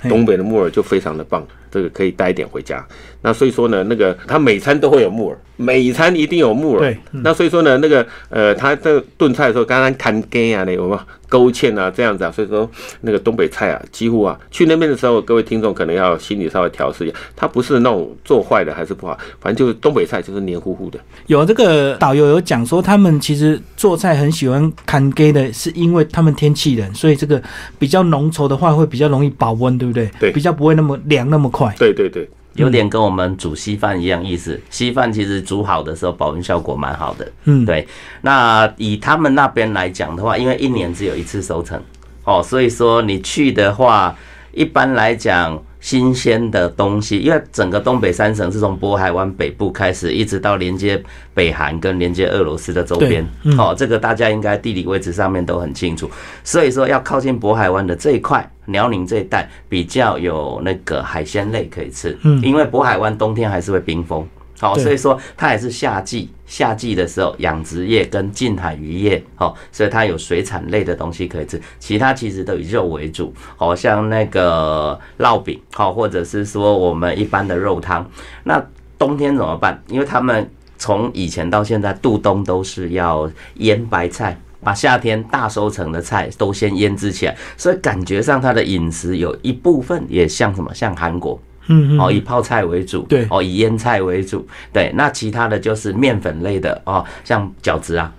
[0.10, 2.86] 东北的木耳就非常的棒，这个可以带一点回家。
[3.21, 6.80] 那所以说呢，那个它每餐都会有木耳，每餐一定有木耳。
[6.80, 12.32] 对嗯那所以说呢，那个呃，他这个炖菜的时候，刚刚看根啊，那有没有勾芡啊这样子啊？
[12.32, 12.70] 所以说
[13.02, 21.00] 那个东北菜啊，几乎啊，去那边的时候，各位听众可能要心里稍微调试一下，它不是那种做坏的还是不好，反正就是东北菜就是黏糊糊的。
[21.28, 27.42] 有这个导游有讲说，他们其实做菜很喜欢看给的，是因为他们天气冷，所以这个
[27.80, 30.10] 比较浓稠的话会比较容易保温，对不对？
[30.20, 31.74] 对比较不会那么凉那么快。
[31.78, 34.60] 对对对，有点跟我们煮稀饭一样意思。
[34.70, 37.32] 稀饭其实煮好的时候保温效果蛮好的。
[37.46, 37.88] 嗯，对，
[38.22, 41.82] 那以他们那边来讲的话，因为一年只有一次收成，
[42.24, 44.16] 哦，所以说你去的话，
[44.52, 53.60] 一般来讲，新鲜的东西，因为整个东北三省是从渤海湾北部开始，一直到连接北韩跟连接俄罗斯的周边，对嗯。
[53.60, 56.10] 哦，这个大家应该地理位置上面都很清楚，
[56.41, 58.50] 所以说要靠近渤海湾的这一块。
[58.67, 62.41] 辽宁这一带比较有那个海鲜类可以吃，嗯。
[62.41, 64.26] 因为渤海湾冬天还是会冰封，
[64.60, 78.10] 好，对所以说它也是夏季，夏季的时候养殖业跟近海渔业，好，所以它有水产类的东西可以吃，其他其实都以肉为主，好像那个烙饼，好，或者是说我们一般的肉汤。
[78.44, 78.63] 那
[78.98, 79.82] 冬天怎么办？
[79.88, 84.38] 因为他们从以前到现在度冬都是要腌白菜。
[84.66, 93.26] 把夏天大收成的菜都先腌制起来，所以感觉上它的饮食有一部分也像什么，像韩国，嗯嗯，哦，以泡菜为主，对。
[93.30, 98.12] 哦，以腌菜为主，对，那其他的就是面粉类的哦，像饺子啊、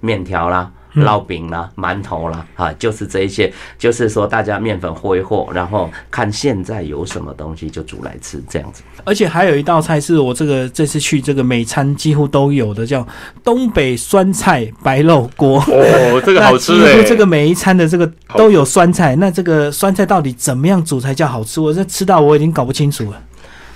[0.00, 8.82] 面条啦、烙饼啦、馒头啦，啊，就是这一些，就是说大家面粉和一和，然后看现在有什么东西就煮来吃，这样子。
[9.04, 13.06] 而且还有一道菜是我这个这次去这个美餐几乎都有的，叫
[13.42, 15.58] 东北酸菜白肉锅。
[15.58, 16.72] 哦，这个好吃
[17.04, 21.60] 这个每一餐的这个都有酸菜，那这个酸菜到底怎么样煮才叫好吃？
[21.60, 23.22] 我这吃到我已经搞不清楚了。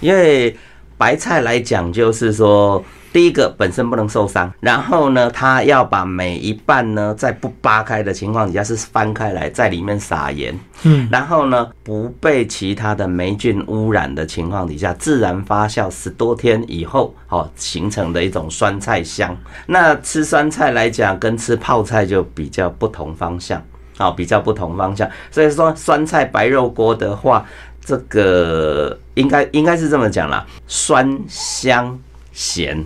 [0.01, 0.55] 因为
[0.99, 19.37] 白菜来讲，就是说，第一个本身不能受伤，然后呢，它要把每一半呢，在不扒开的情况底下是翻开来，在里面撒盐，嗯，然后呢，不被其他的霉菌污染的情况底下，自然发酵十多天以后，哦，形成的一种酸菜香。
[19.67, 23.63] 那吃酸菜来讲，跟吃泡菜就比较不同方向。
[23.97, 27.47] 啊、比较不同方向，所以说酸菜白肉锅的话，
[27.81, 31.97] 这个应该应该是这么讲啦，酸香
[32.33, 32.85] 咸，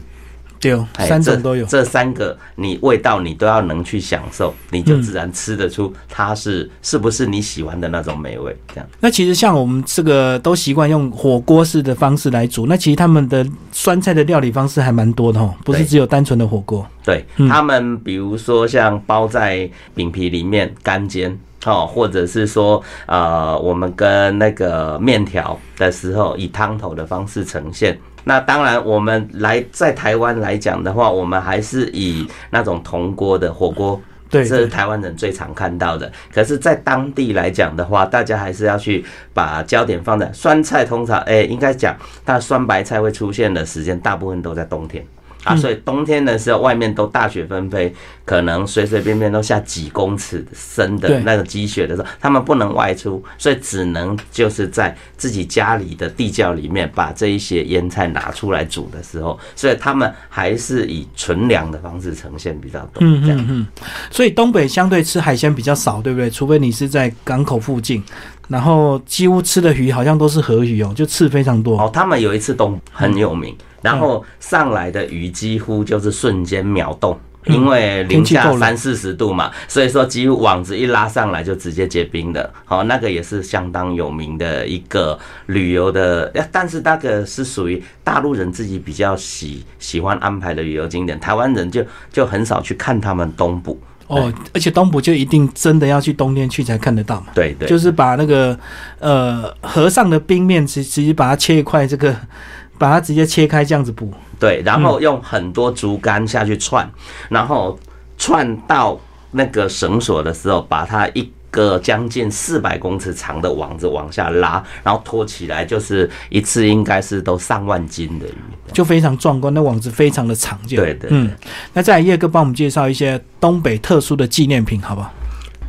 [0.60, 1.64] 对三种都有。
[1.66, 8.56] 这，三个你味道你都要能去享受，你就自然吃得出它是是不是你喜欢的那种美味。
[8.68, 16.86] 这样，那其实像我们这个都习惯用火锅式的方式来煮，那其实他们的酸菜的料理方式还蛮多的哦，不是只有单纯的火锅。
[17.04, 21.38] 对、嗯他们，比如说像包在饼皮里面干煎。
[21.66, 27.98] 哦，或者是说，呃，我们跟那个面条的时候，以汤头的方式呈现。
[28.28, 36.12] 那当然，我们来在台湾来讲的话，我们还是以那种铜锅的火锅对这是台湾人最常看到的。
[36.30, 40.84] 可是，在当地来讲的话，大家还是要去把焦点放在酸菜。
[40.84, 45.02] 通常，哎、应该讲，它酸白菜会出现的时间，大部分都在冬天。
[45.44, 63.01] 啊，所以冬天的时候，外面都大雪纷飞，可能随随便便都下几公尺深的那个积雪的时候，他们不能外出，所以只能就是在自己家里的地窖里面把这一些腌菜拿出来煮的时候，所以他们还是以纯粮的方式呈现比较多。
[63.01, 63.66] 这样嗯嗯嗯，
[64.11, 66.29] 所以东北相对吃海鲜比较少，对不对？
[66.29, 68.03] 除非你是在港口附近，
[68.48, 71.78] 然后几乎吃的鱼好像都是河鱼哦，就刺非常多。
[71.78, 77.18] 哦，他们有一次东很有名，然后上来的鱼几乎就是瞬间秒冻。
[77.44, 82.52] 因为零下三四十度嘛，所以说几乎网子一拉上来就直接结冰的。
[82.66, 91.82] 好、那个也是相当有名的一个旅游的，呃但是那个是属于大陆人自己比较喜喜欢安排的旅游景点，台湾人就
[92.12, 93.80] 就很少去看他们东部。
[94.08, 97.26] 哦，而且东埔就一定真的要去冬天去才看得到嘛。
[97.34, 98.58] 对对，就是把那个
[98.98, 102.14] 呃河上的冰面直直接把它切一块，这个
[102.78, 104.12] 把它直接切开这样子补。
[104.40, 106.90] 对，然后用很多竹竿下去串，
[107.28, 107.78] 然后
[108.16, 108.98] 串到
[109.32, 118.34] 那个绳索的时候，把它一个将近四百公尺长的网子往下拉，然后拖起来，就是一次应该是都上万斤的鱼。
[118.72, 121.30] 就非常壮观，那网子非常的长，对对嗯，
[121.72, 125.12] 那再来叶哥帮我们介绍一些东北特殊的纪念品，好不好？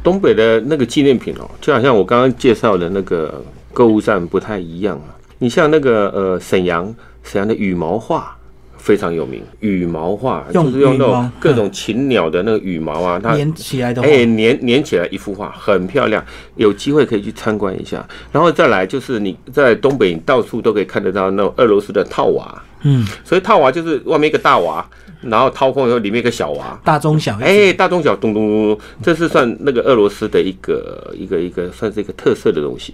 [0.03, 5.15] 东北的那个纪念品哦，就好像我刚刚介绍的那个购物站不太一样啊。
[5.39, 8.35] 你像那个呃沈阳，沈阳的羽毛画
[8.79, 16.25] 非常有名，羽毛画就是用那种各种禽鸟的那个羽毛啊，它粘起来的话，哎，粘粘起来一幅画，很漂亮，
[16.55, 18.03] 有机会可以去参观一下。
[18.31, 24.83] 然后再来就是你在东北，你到处都可以看得到那种俄罗斯的套娃，嗯，所以套娃就是外面一个大娃，
[25.21, 26.79] 然后掏空以后里面一个小娃。
[26.83, 32.93] 大中小，哎，大中小咚咚咚咚，这是算那个俄罗斯的一个一个一个算是一个特色的东西。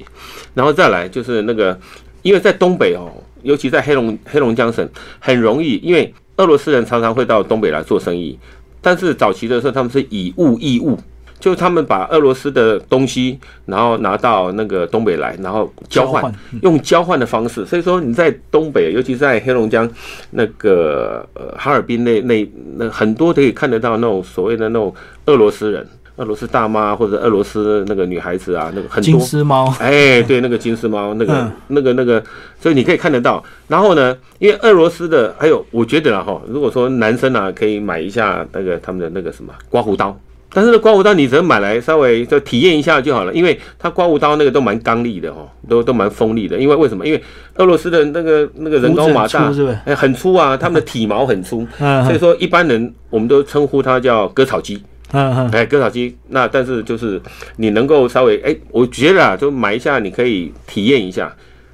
[0.54, 1.80] 然后再来就是那个，
[2.24, 3.12] 因为在东北哦，
[3.46, 4.86] 尤其在黑龙黑龙江省，
[5.20, 8.38] 很容易，因为俄罗斯人常常会到东北来做生意，
[8.82, 11.00] 但是早期的时候他们是以物易物。
[11.38, 16.34] 就是他们把俄罗斯的东西，然后拿到那个东北来，然后交换，
[16.64, 17.64] 用交换的方式。
[17.66, 19.88] 所以说你在东北，尤其在黑龙江
[20.32, 24.92] 那个呃哈尔滨那那那很多可以看得到那种所谓的那种
[25.26, 25.88] 俄罗斯人，
[26.18, 29.26] 俄罗斯大妈或者俄罗斯那个女孩子啊，那个很金多。
[29.26, 32.24] 丝猫，哎，对，那个金丝猫，那个、嗯那个、那个，
[32.60, 33.44] 所以你可以看得到。
[33.68, 40.18] 然后呢，因为俄罗斯的，还有我觉得啦哈，如果说男生啊，可以买一下那个他们的那个什么刮胡刀。
[40.54, 46.58] 但是呢，刮胡刀你只能买来稍微就体验一下就好了，因为它刮胡刀那个都蛮刚利的哦，都都蛮锋利的。
[46.58, 47.06] 因为为什么？
[47.06, 47.22] 因为
[47.56, 54.82] 俄罗斯的那个那个人高马大是哎，很粗啊，他们的体毛很粗， 嗯所以说一般人我们都称呼它叫割草机。
[55.16, 57.22] 嗯嗯，哎，割草机，那但是就是
[57.56, 61.34] 你能够稍微哎，我觉得啊，就买一下，你可以体验一下，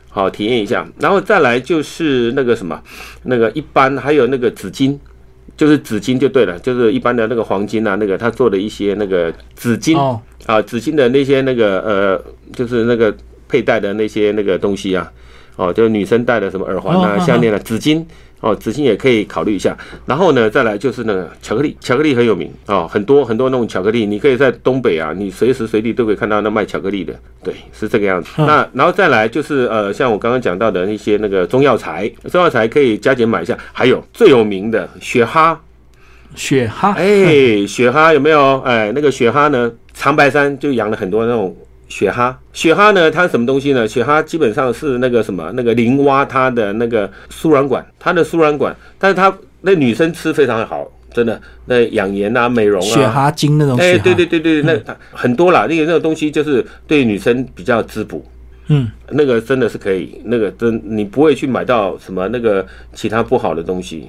[0.10, 2.80] 好体验一下，然后再来就是那个什么，
[3.24, 4.96] 那个一般还有那个纸巾，
[5.58, 12.24] 就是纸巾就对了，就是一般的那个黄金啊，那个他做的一些那个纸巾哦，啊，纸巾的那些那个呃，
[12.54, 13.14] 就是那个
[13.50, 15.12] 佩戴的那些那个东西啊，
[15.56, 18.06] 哦，就是女生戴的什么耳环啊、项链啊，纸巾。
[18.42, 19.76] 哦，纸巾也可以考虑一下。
[20.06, 27.14] 然后呢，再来就是那个巧克力，巧克力很有名哦，很多很多那种巧克力，你可以在东北啊，你随时随地都可以看到那卖巧克力的。
[27.44, 28.30] 对，是这个样子。
[28.38, 33.58] 嗯那然后再来就是呃，像我刚刚讲到的那些那个中药材，中药材可以加减买一下。
[33.72, 35.60] 还有最有名的雪蛤，
[36.36, 38.60] 雪蛤，哎，雪蛤有没有？
[38.62, 41.56] 哎，那个雪蛤呢，长白山就养了很多那种
[41.92, 42.36] 雪蛤。
[42.54, 43.86] 雪蛤呢，它是什么东西呢？
[43.86, 49.32] 雪蛤基本上是那个什么，那个林蛙它的那个输卵管，它的输卵管，但是它
[49.62, 54.74] 那女生吃非常好，真的，那养颜啊、美容啊，雪蛤精那种哎，对对对对，那
[55.12, 58.26] 很多啦，那个那个东西就是对女生比较滋补。
[58.68, 64.08] 嗯，那个真的是可以，那个真你不会去买到什么那个其他不好的东西，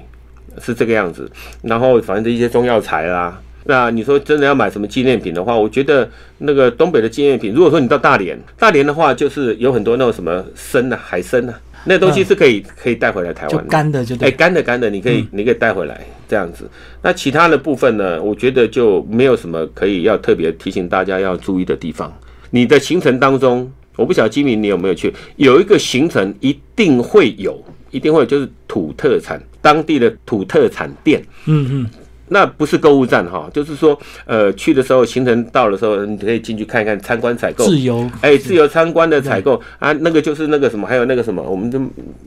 [0.61, 1.29] 是这个样子。
[1.61, 6.09] 然后反正一些中药材啦，那你说真的要买什么纪念品的话，我觉得
[6.39, 13.69] 那个东北的纪念品，如果说你到大连，大连的话就是有很多那种什么参啊、海参啊，那东西是可以可以带回来台湾的。
[13.69, 16.69] 干的就哎，对，干的干的，你可以、你可以带回来这样子。
[17.01, 22.13] 那其他的部分呢，我觉得就没有什么可以要特别提醒大家要注意的地方。
[22.51, 31.23] 你的行程当中，我不晓得金明你有没有去，有一个行程一定会有，一定会有就是土特产当地的土特产店。
[31.45, 31.89] 嗯嗯，
[32.29, 37.65] 那不是购物站哈，就是说，呃，去的时候行程到的时候，你可以进去看一看，参观采购。
[37.65, 39.61] 自由，哎，自由参观的采购。
[39.79, 41.77] 啊，那个就是那个什么，还有那个什么，我们就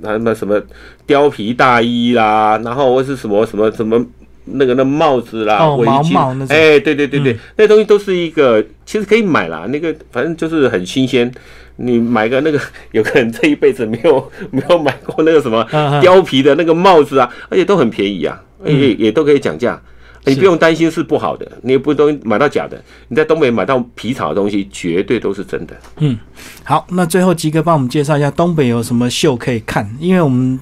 [0.02, 0.60] 什么什么
[1.06, 4.04] 貂皮大衣啦，然后或是什么什么什么
[4.44, 6.16] 那个那帽子啦、哦围巾。
[6.48, 11.32] 哎，对对对对，那东西都是一个，其实可以买啦，那个反正就是很新鲜。
[11.78, 12.58] 你买个那个，
[12.92, 15.62] 有个人这一辈子没有没有买过那个什么
[16.02, 19.80] 貂皮的那个帽子啊，而且都很便宜啊，而且也都可以讲价。
[20.28, 22.76] 你不用担心是不好的，你也不都买到假的。
[23.06, 25.76] 你在东北买到皮草的东西，绝对都是真的。
[25.98, 26.18] 嗯，
[26.64, 30.58] 好，那最后吉哥帮我们介绍一下东北有什么秀可以看，因为我们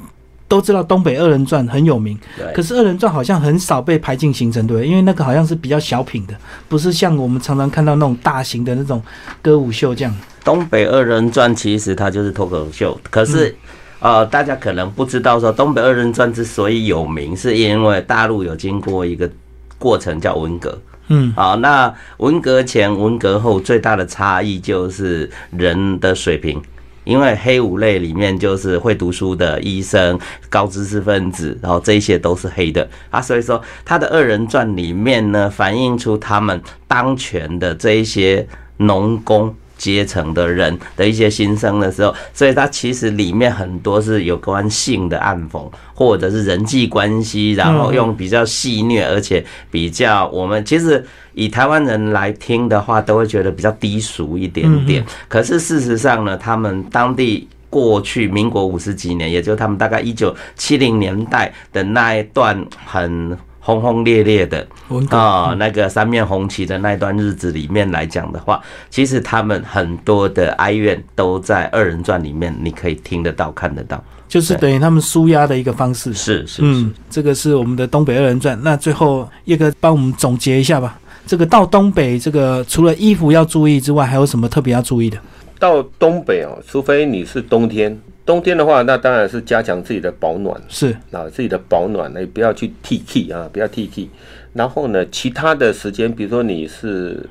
[0.46, 2.18] 都知道东北二人转很有名，
[2.54, 6.34] 可是二人转好像很少被排进行程，对，因为那个好像是比较小品的，
[6.68, 9.02] 不是像我们常常看到那种大型的那种
[9.40, 10.14] 歌舞秀这样。
[10.44, 13.56] 东北二人转其实它就是脱口秀，可是。
[14.04, 19.26] 呃，大家可能不知道，说东北二人转之所以有名，是因为大陆有经过一个
[19.78, 20.78] 过程叫文革。
[21.08, 26.60] 嗯，好，那文革前、文革后最大的差异就是人的水平，
[27.04, 38.46] 因为黑五类里面就是会读书的医生、高知识分子，然后这些都是黑的啊，所以说他的二人转里面呢，反映出他们当权的这一些
[38.76, 39.54] 农工。
[39.84, 51.04] 阶层的人的一些心声的时候，所以它其实里面很多是有关性的暗讽，或者是人际关系，然后用比较戏谑，而且比较我们其实
[51.34, 55.04] 以台湾人来听的话，都会觉得比较低俗一点点。
[55.28, 63.36] 可是事实上呢，他们当地过去民国五十几年，也就他们大概一九七零年代的那一段很。
[63.64, 64.66] 轰轰烈烈的
[65.08, 68.60] 啊，那个三面红旗的那段日子里面来讲的话，
[68.90, 76.12] 其实他们很多的哀怨都在二人转里面，你可以听得到、看得到，就是等于他们舒压的一个方式。
[76.12, 78.58] 是是，嗯，这个是我们的东北二人转。
[78.62, 81.00] 那最后叶哥帮我们总结一下吧。
[81.26, 85.16] 这个到东北，这个除了衣服要注意之外，还有什么特别要注意的？
[85.58, 87.98] 到东北哦，除非你是冬天。
[88.26, 94.08] 冬天的话，那当然是加强自己的保暖，是啊，自己的保暖，那不要去 T K 啊，不要 T K。
[94.52, 97.28] 然后呢，其他的时间，比如说你是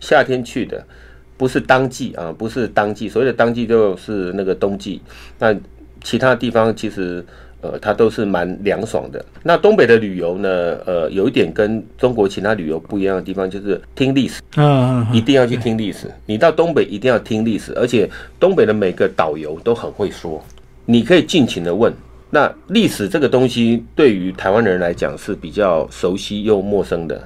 [0.00, 0.86] 夏天去的，
[1.36, 5.00] 不是当季啊，不是当季，所谓的当季就是那个冬季。
[5.38, 5.54] 那
[6.02, 7.24] 其他地方其实。
[7.72, 9.24] 呃，它都是蛮凉爽的。
[9.42, 10.78] 那东北的旅游呢？
[10.86, 14.40] 呃，有一点跟中国其他旅游不一样的地方，就是听历史。
[14.56, 16.10] 嗯，一定要去听历史。
[16.26, 18.08] 你到东北一定要听历史，而且
[18.38, 20.42] 东北的每个导游都很会说，
[20.84, 21.92] 你可以尽情的问。
[22.30, 27.20] 那历史这个东西对于台湾人来讲是比较熟悉又陌生的。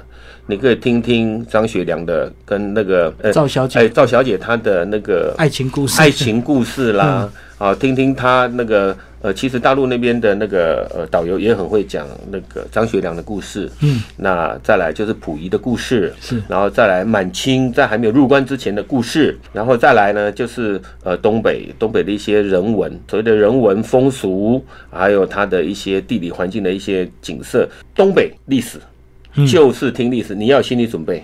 [0.47, 8.97] 你可以听听张学良的跟那个呃赵小姐，哎，赵小姐她的那个爱情故事，爱情故事啦， 啊，听听她那个。
[9.23, 28.79] 呃，其实大陆那边的那个呃导游也很会讲那个张学良的故事，嗯，那再来就是溥仪的故事，是，然后再来满清在还没有入关之前的故事，然后再来呢就是呃东北东北的一些人文，所谓的人文风俗，还有它的一些地理环境的一些景色，东北历史
[29.47, 31.23] 就是听历史，你要心理准备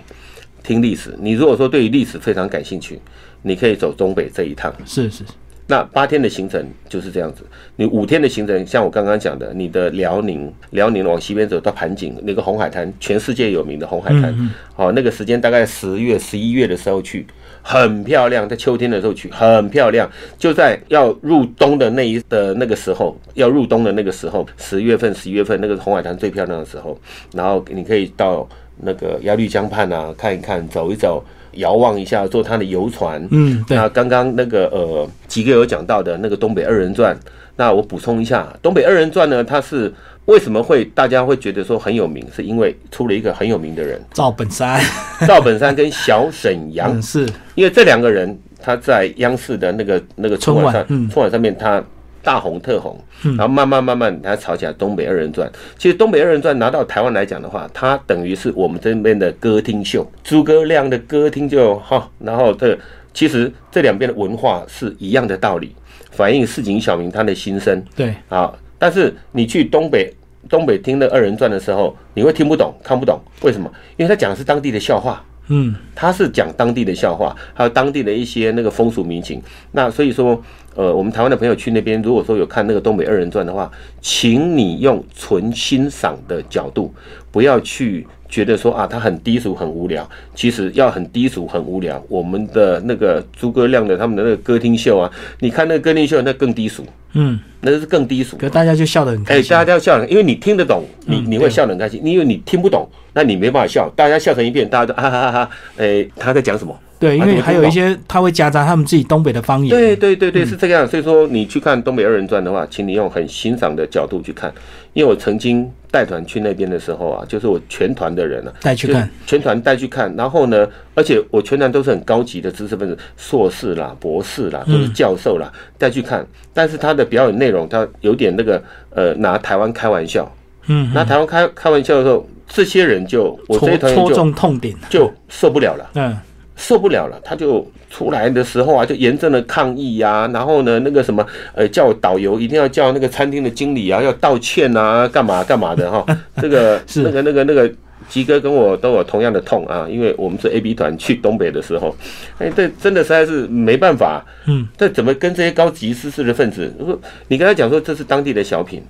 [0.61, 1.15] 听历史。
[1.19, 2.99] 你如果说对于历史非常感兴趣，
[3.41, 5.23] 你可以走东北这一趟，是是。
[5.69, 7.43] 那八天的行程就是这样子，
[7.75, 14.33] 你五天的行程，像我刚刚讲的，你的辽宁，辽宁往西边走到盘锦那个红海滩，全世界有名的红海滩，
[14.73, 17.27] 好，那个时间大概十月、十一月的时候去，
[17.61, 26.97] 很漂亮，在秋天的时候去，很漂亮，就在要入冬的那一的那个时候，要入冬的那个时候，十月份、十一月份那个红海滩最漂亮的时候，
[27.33, 28.47] 然后你可以到
[28.77, 31.21] 那个鸭绿江畔啊看一看，走一走。
[31.57, 33.25] 遥望一下，坐他的游船。
[33.31, 37.15] 嗯，那刚刚那个呃，几个有讲到的那个东北二人转，
[37.55, 39.93] 那我补充一下，东北二人转呢，它是
[40.25, 44.81] 为什么会大家会觉得说很有名，是因为出了一个很有名的人，赵本山。
[45.27, 51.83] 赵本山跟小沈阳，是因为这两个人他在央视的那个那个春晚上，春晚上面他。
[52.27, 55.49] 大红特红，然后慢慢慢慢，他炒起来东北二人转。
[55.77, 62.11] 其实东北二人转拿到台湾来讲的话，它等于是我们这边的歌厅秀，诸葛亮的歌厅就哈。
[62.19, 62.77] 然后这
[63.13, 65.73] 其实这两边的文化是一样的道理，
[66.11, 67.81] 反映市井小民他的心声。
[67.95, 70.13] 对啊，但是你去东北
[70.49, 73.71] 东北听的二人转的时候，你会听不懂，看不懂，为什么？
[73.95, 75.23] 因为他讲的是当地的笑话。
[75.47, 79.41] 嗯，他是讲当地的笑话，还有当地的一些那个风俗民情。
[79.71, 80.41] 那所以说。
[80.77, 83.67] 呃，我们台湾的朋友去那边，如果说有看那个东北二人转的话，
[83.99, 86.93] 请你用纯欣赏的角度，
[87.31, 90.07] 不要去觉得说啊，他很低俗、很无聊。
[90.35, 96.85] 其实要很低俗、很无聊，我们的那个诸葛亮的他们的那个歌厅秀啊，你看那个歌厅秀，那更低俗。
[97.13, 98.37] 嗯，那是更低俗。
[98.37, 99.51] 可大家就笑得很开心。
[99.55, 101.99] 哎，大家要笑，因为你听得懂，你你会笑得很开心。
[102.05, 102.87] 因为你听不懂，
[103.17, 103.91] 那你没办法笑。
[103.95, 105.49] 大家笑成一片，大家都哈哈哈哈。
[105.75, 106.79] 哎，他在讲什么？
[106.99, 109.69] 对，因为还有一些他会夹杂他们自己东北的方言。
[109.69, 110.87] 对对对对，是这个样。
[110.87, 114.53] 所以说你去看东北二人转的话，请你用很欣赏的角度去看。
[114.93, 120.13] 因为我曾经带团去那边的时候啊，就是我全团的人啊，带去看，全团带去看。
[120.15, 126.25] 然后呢，而且我全团都是很高级的知识分子，硕士啦、博士啦，都是教授啦，带去看。
[126.53, 128.61] 但是他的表演内容，他有点那个
[128.91, 130.31] 呃，拿台湾开玩笑。
[130.69, 134.75] 嗯，拿台湾开开玩笑的时候，这些人就我这团员就戳中痛点。
[134.89, 135.89] 就受不了了。
[135.95, 136.17] 嗯，
[136.55, 146.03] 受不了了，他就出来的时候啊，就严正的抗议呀、然后呢，那个什么，呃，叫导游一定要叫那个餐厅的经理啊，要道歉啊，干嘛干嘛的哈。
[146.41, 147.71] 这个是那个那个那个
[148.09, 151.95] 吉哥跟我都有同样的痛啊，因为我们是 A B 团去东北的时候，
[152.39, 154.25] 哎，这真的实在是没办法。
[154.47, 156.73] 嗯，这怎么跟这些高级知识的分子？
[156.79, 158.81] 如果你跟他讲说这是当地的小品，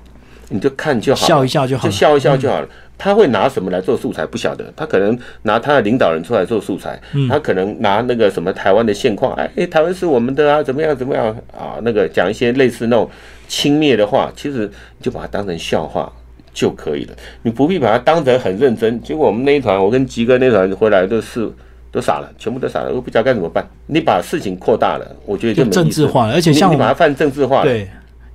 [0.50, 1.88] 你就看就好，笑一笑就好。
[1.88, 2.68] 就笑一笑就好了。
[2.98, 4.26] 他会拿什么来做素材？
[4.26, 11.78] 不晓得，他可能拿他的领导人出来做素材，嗯他可能拿那个什么台湾的现况，哎哎，台湾是我们的啊，怎么样怎么样啊？
[11.84, 13.10] 那个讲一些类似那种
[13.48, 16.12] 轻蔑的话，其实你就把它当成笑话
[16.54, 19.00] 就可以了，你不必把它当成很认真。
[19.04, 21.48] 结果我们那一团，我跟吉哥那团回来都是
[21.92, 23.64] 都傻了，全部都傻了，我不知道该怎么办。
[23.86, 27.88] 你把事情扩大了，我觉得就没意思政治化了，而且你像你把它泛政治化了，对，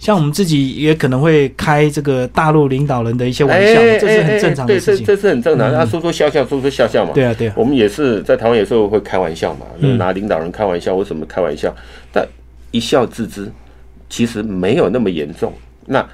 [0.03, 5.07] 像我们自己也可能会开这个大陆领导人的一些玩笑，哎这是很正常的对，事情。
[5.07, 7.13] 这这是很正常他说说笑笑，说说笑笑嘛。
[7.15, 11.73] 对啊，对啊，我们也是在台湾有时候会开玩笑嘛，嗯拿领导人开玩笑，为什么开玩笑？
[12.13, 12.27] 但
[12.73, 13.49] 一笑置之，
[14.11, 15.53] 其实没有那么严重。
[15.87, 16.05] 那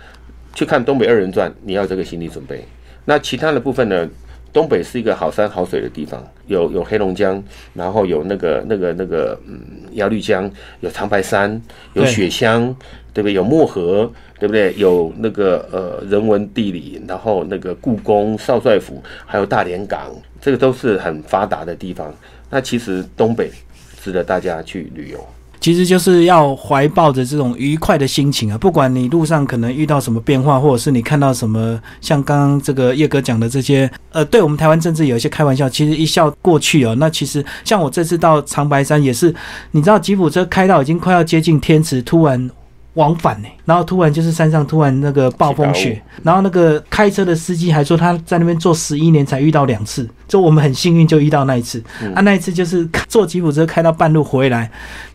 [0.52, 2.62] 去看东北二人转，你要这个心理准备。
[3.06, 4.06] 那其他的部分呢？
[4.52, 7.42] 东北是一个好山好水的地方，有有黑龙江，
[7.74, 9.60] 然后有那个那个那个嗯
[9.92, 11.60] 鸭绿江，有长白山，
[11.94, 12.74] 有雪乡，
[13.12, 13.34] 对不对？
[13.34, 14.74] 有漠河，对不对？
[14.76, 22.12] 有那个呃人文地理，然后那个故宫、少帅府，还有大连港，这个都是很发达的地方。
[22.50, 23.50] 那其实东北
[24.00, 25.24] 值得大家去旅游。
[25.68, 36.94] 其实就是要怀抱着这种愉快的心情啊，不管你路上可能遇到什么变化，或者是你看到什么，像刚刚这个叶哥讲的这些，呃，对我们台湾政治有一些开玩笑，其实一笑过去哦。
[36.98, 39.34] 那其实像我这次到长白山也是，
[39.72, 42.48] 你知道吉普车开到已经快要接近天池，突然。
[42.98, 51.80] 往返呢，然后突然就是山上突然那个暴风雪，然后那个开车的司机还说他在那边坐十一年才遇到两次，就我们很幸运就遇到那一次，
[52.14, 54.68] 啊那一次就是 坐吉普车开到半路回来，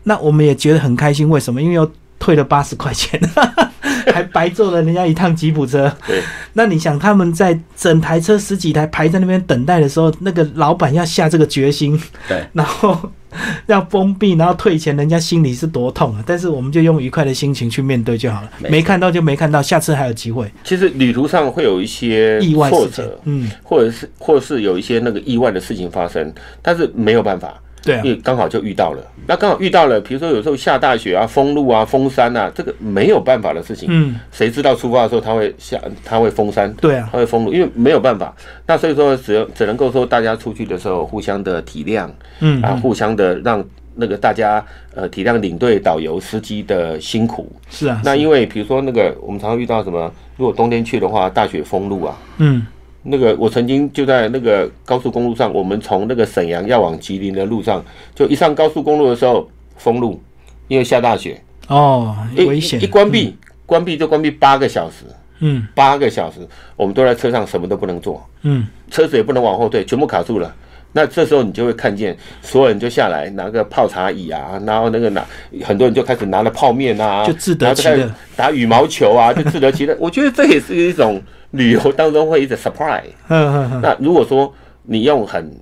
[0.04, 1.60] 那我们也觉得很开心，为什么？
[1.60, 3.20] 因为又退了八十块钱，
[4.10, 5.94] 还白坐了人家一趟吉普车。
[6.06, 6.22] 对，
[6.54, 12.98] 那你想他们在整台车十几台排在那边等待的时候，那个老板要下这个决心，对，然后
[13.66, 16.22] 要封闭，然后退钱，人家心里是多痛啊！
[16.26, 20.50] 但是我们就用愉快的心情去面对就好了，没没看到就没看到，下次还有机会。
[20.62, 26.32] 其实旅途上会有一些意外挫折，，嗯，或者是或是有一些那个意外的事情发生，
[26.62, 29.02] 但是没有办法，对啊因，为刚好就遇到了。
[29.26, 33.88] 那刚好遇到了，比如说有时候下大雪啊、封路啊、封山啊，这个没有办法的事情。
[33.90, 38.34] 嗯，谁知道出发的时候他会下，他会封山，对啊，他会封路，因为没有办法。
[38.66, 42.08] 那所以说只只能够说大家出去的时候互相的体谅
[42.40, 43.64] 嗯，啊，嗯互相的让
[43.96, 44.64] 那个大家
[44.94, 47.50] 呃体谅领队、导游、司机的辛苦。
[47.70, 52.16] 是啊，那因为比如说那个我们常常遇到什么，如果冬天去的话，大雪封路啊。
[52.38, 52.66] 嗯，
[53.06, 57.84] 那个我曾经就在那个高速公路上，我们从那个沈阳要往吉林的路上，
[58.14, 59.46] 就一上高速公路的时候
[59.76, 60.20] 封路，
[60.68, 63.36] 因为下大雪，哦，一危险，一一关闭，
[63.66, 65.04] 关闭就关闭八个小时，
[65.40, 66.38] 嗯，八个小时，
[66.76, 70.54] 我们都在车上什么都不能做，嗯，车子也不能往后退，全部卡住了。
[70.96, 75.26] 那这时候你就会看见所有人就下来拿个泡茶椅啊，然后那个拿
[75.64, 78.08] 很多人就开始拿了泡面啊，就自得其乐。
[78.36, 79.96] 打羽毛球啊，就自得其乐。
[79.98, 81.20] 我觉得这也是一种
[81.54, 83.02] 旅游当中会一直 surprise。
[83.28, 84.52] 那如果说
[84.82, 85.58] 你用很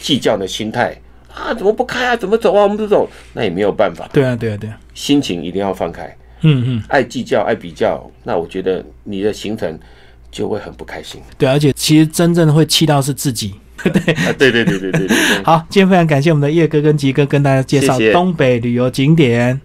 [0.00, 0.96] 计较的心态
[1.32, 4.08] 啊，怎么不开啊，怎么走啊，我们不走，那也没有办法。
[4.12, 6.04] 对啊，对啊，对啊，心情一定要放开，
[6.42, 9.78] 嗯嗯，爱计较、爱比较，那我觉得你的行程
[10.30, 11.20] 就会很不开心。
[11.38, 13.54] 对，而且其实真正会气到是自己。
[13.82, 13.90] 啊，
[14.38, 15.16] 对对对对对对对。
[15.42, 19.60] 好，今天非常感谢我们的叶哥跟吉哥跟大家介绍东北旅游景点。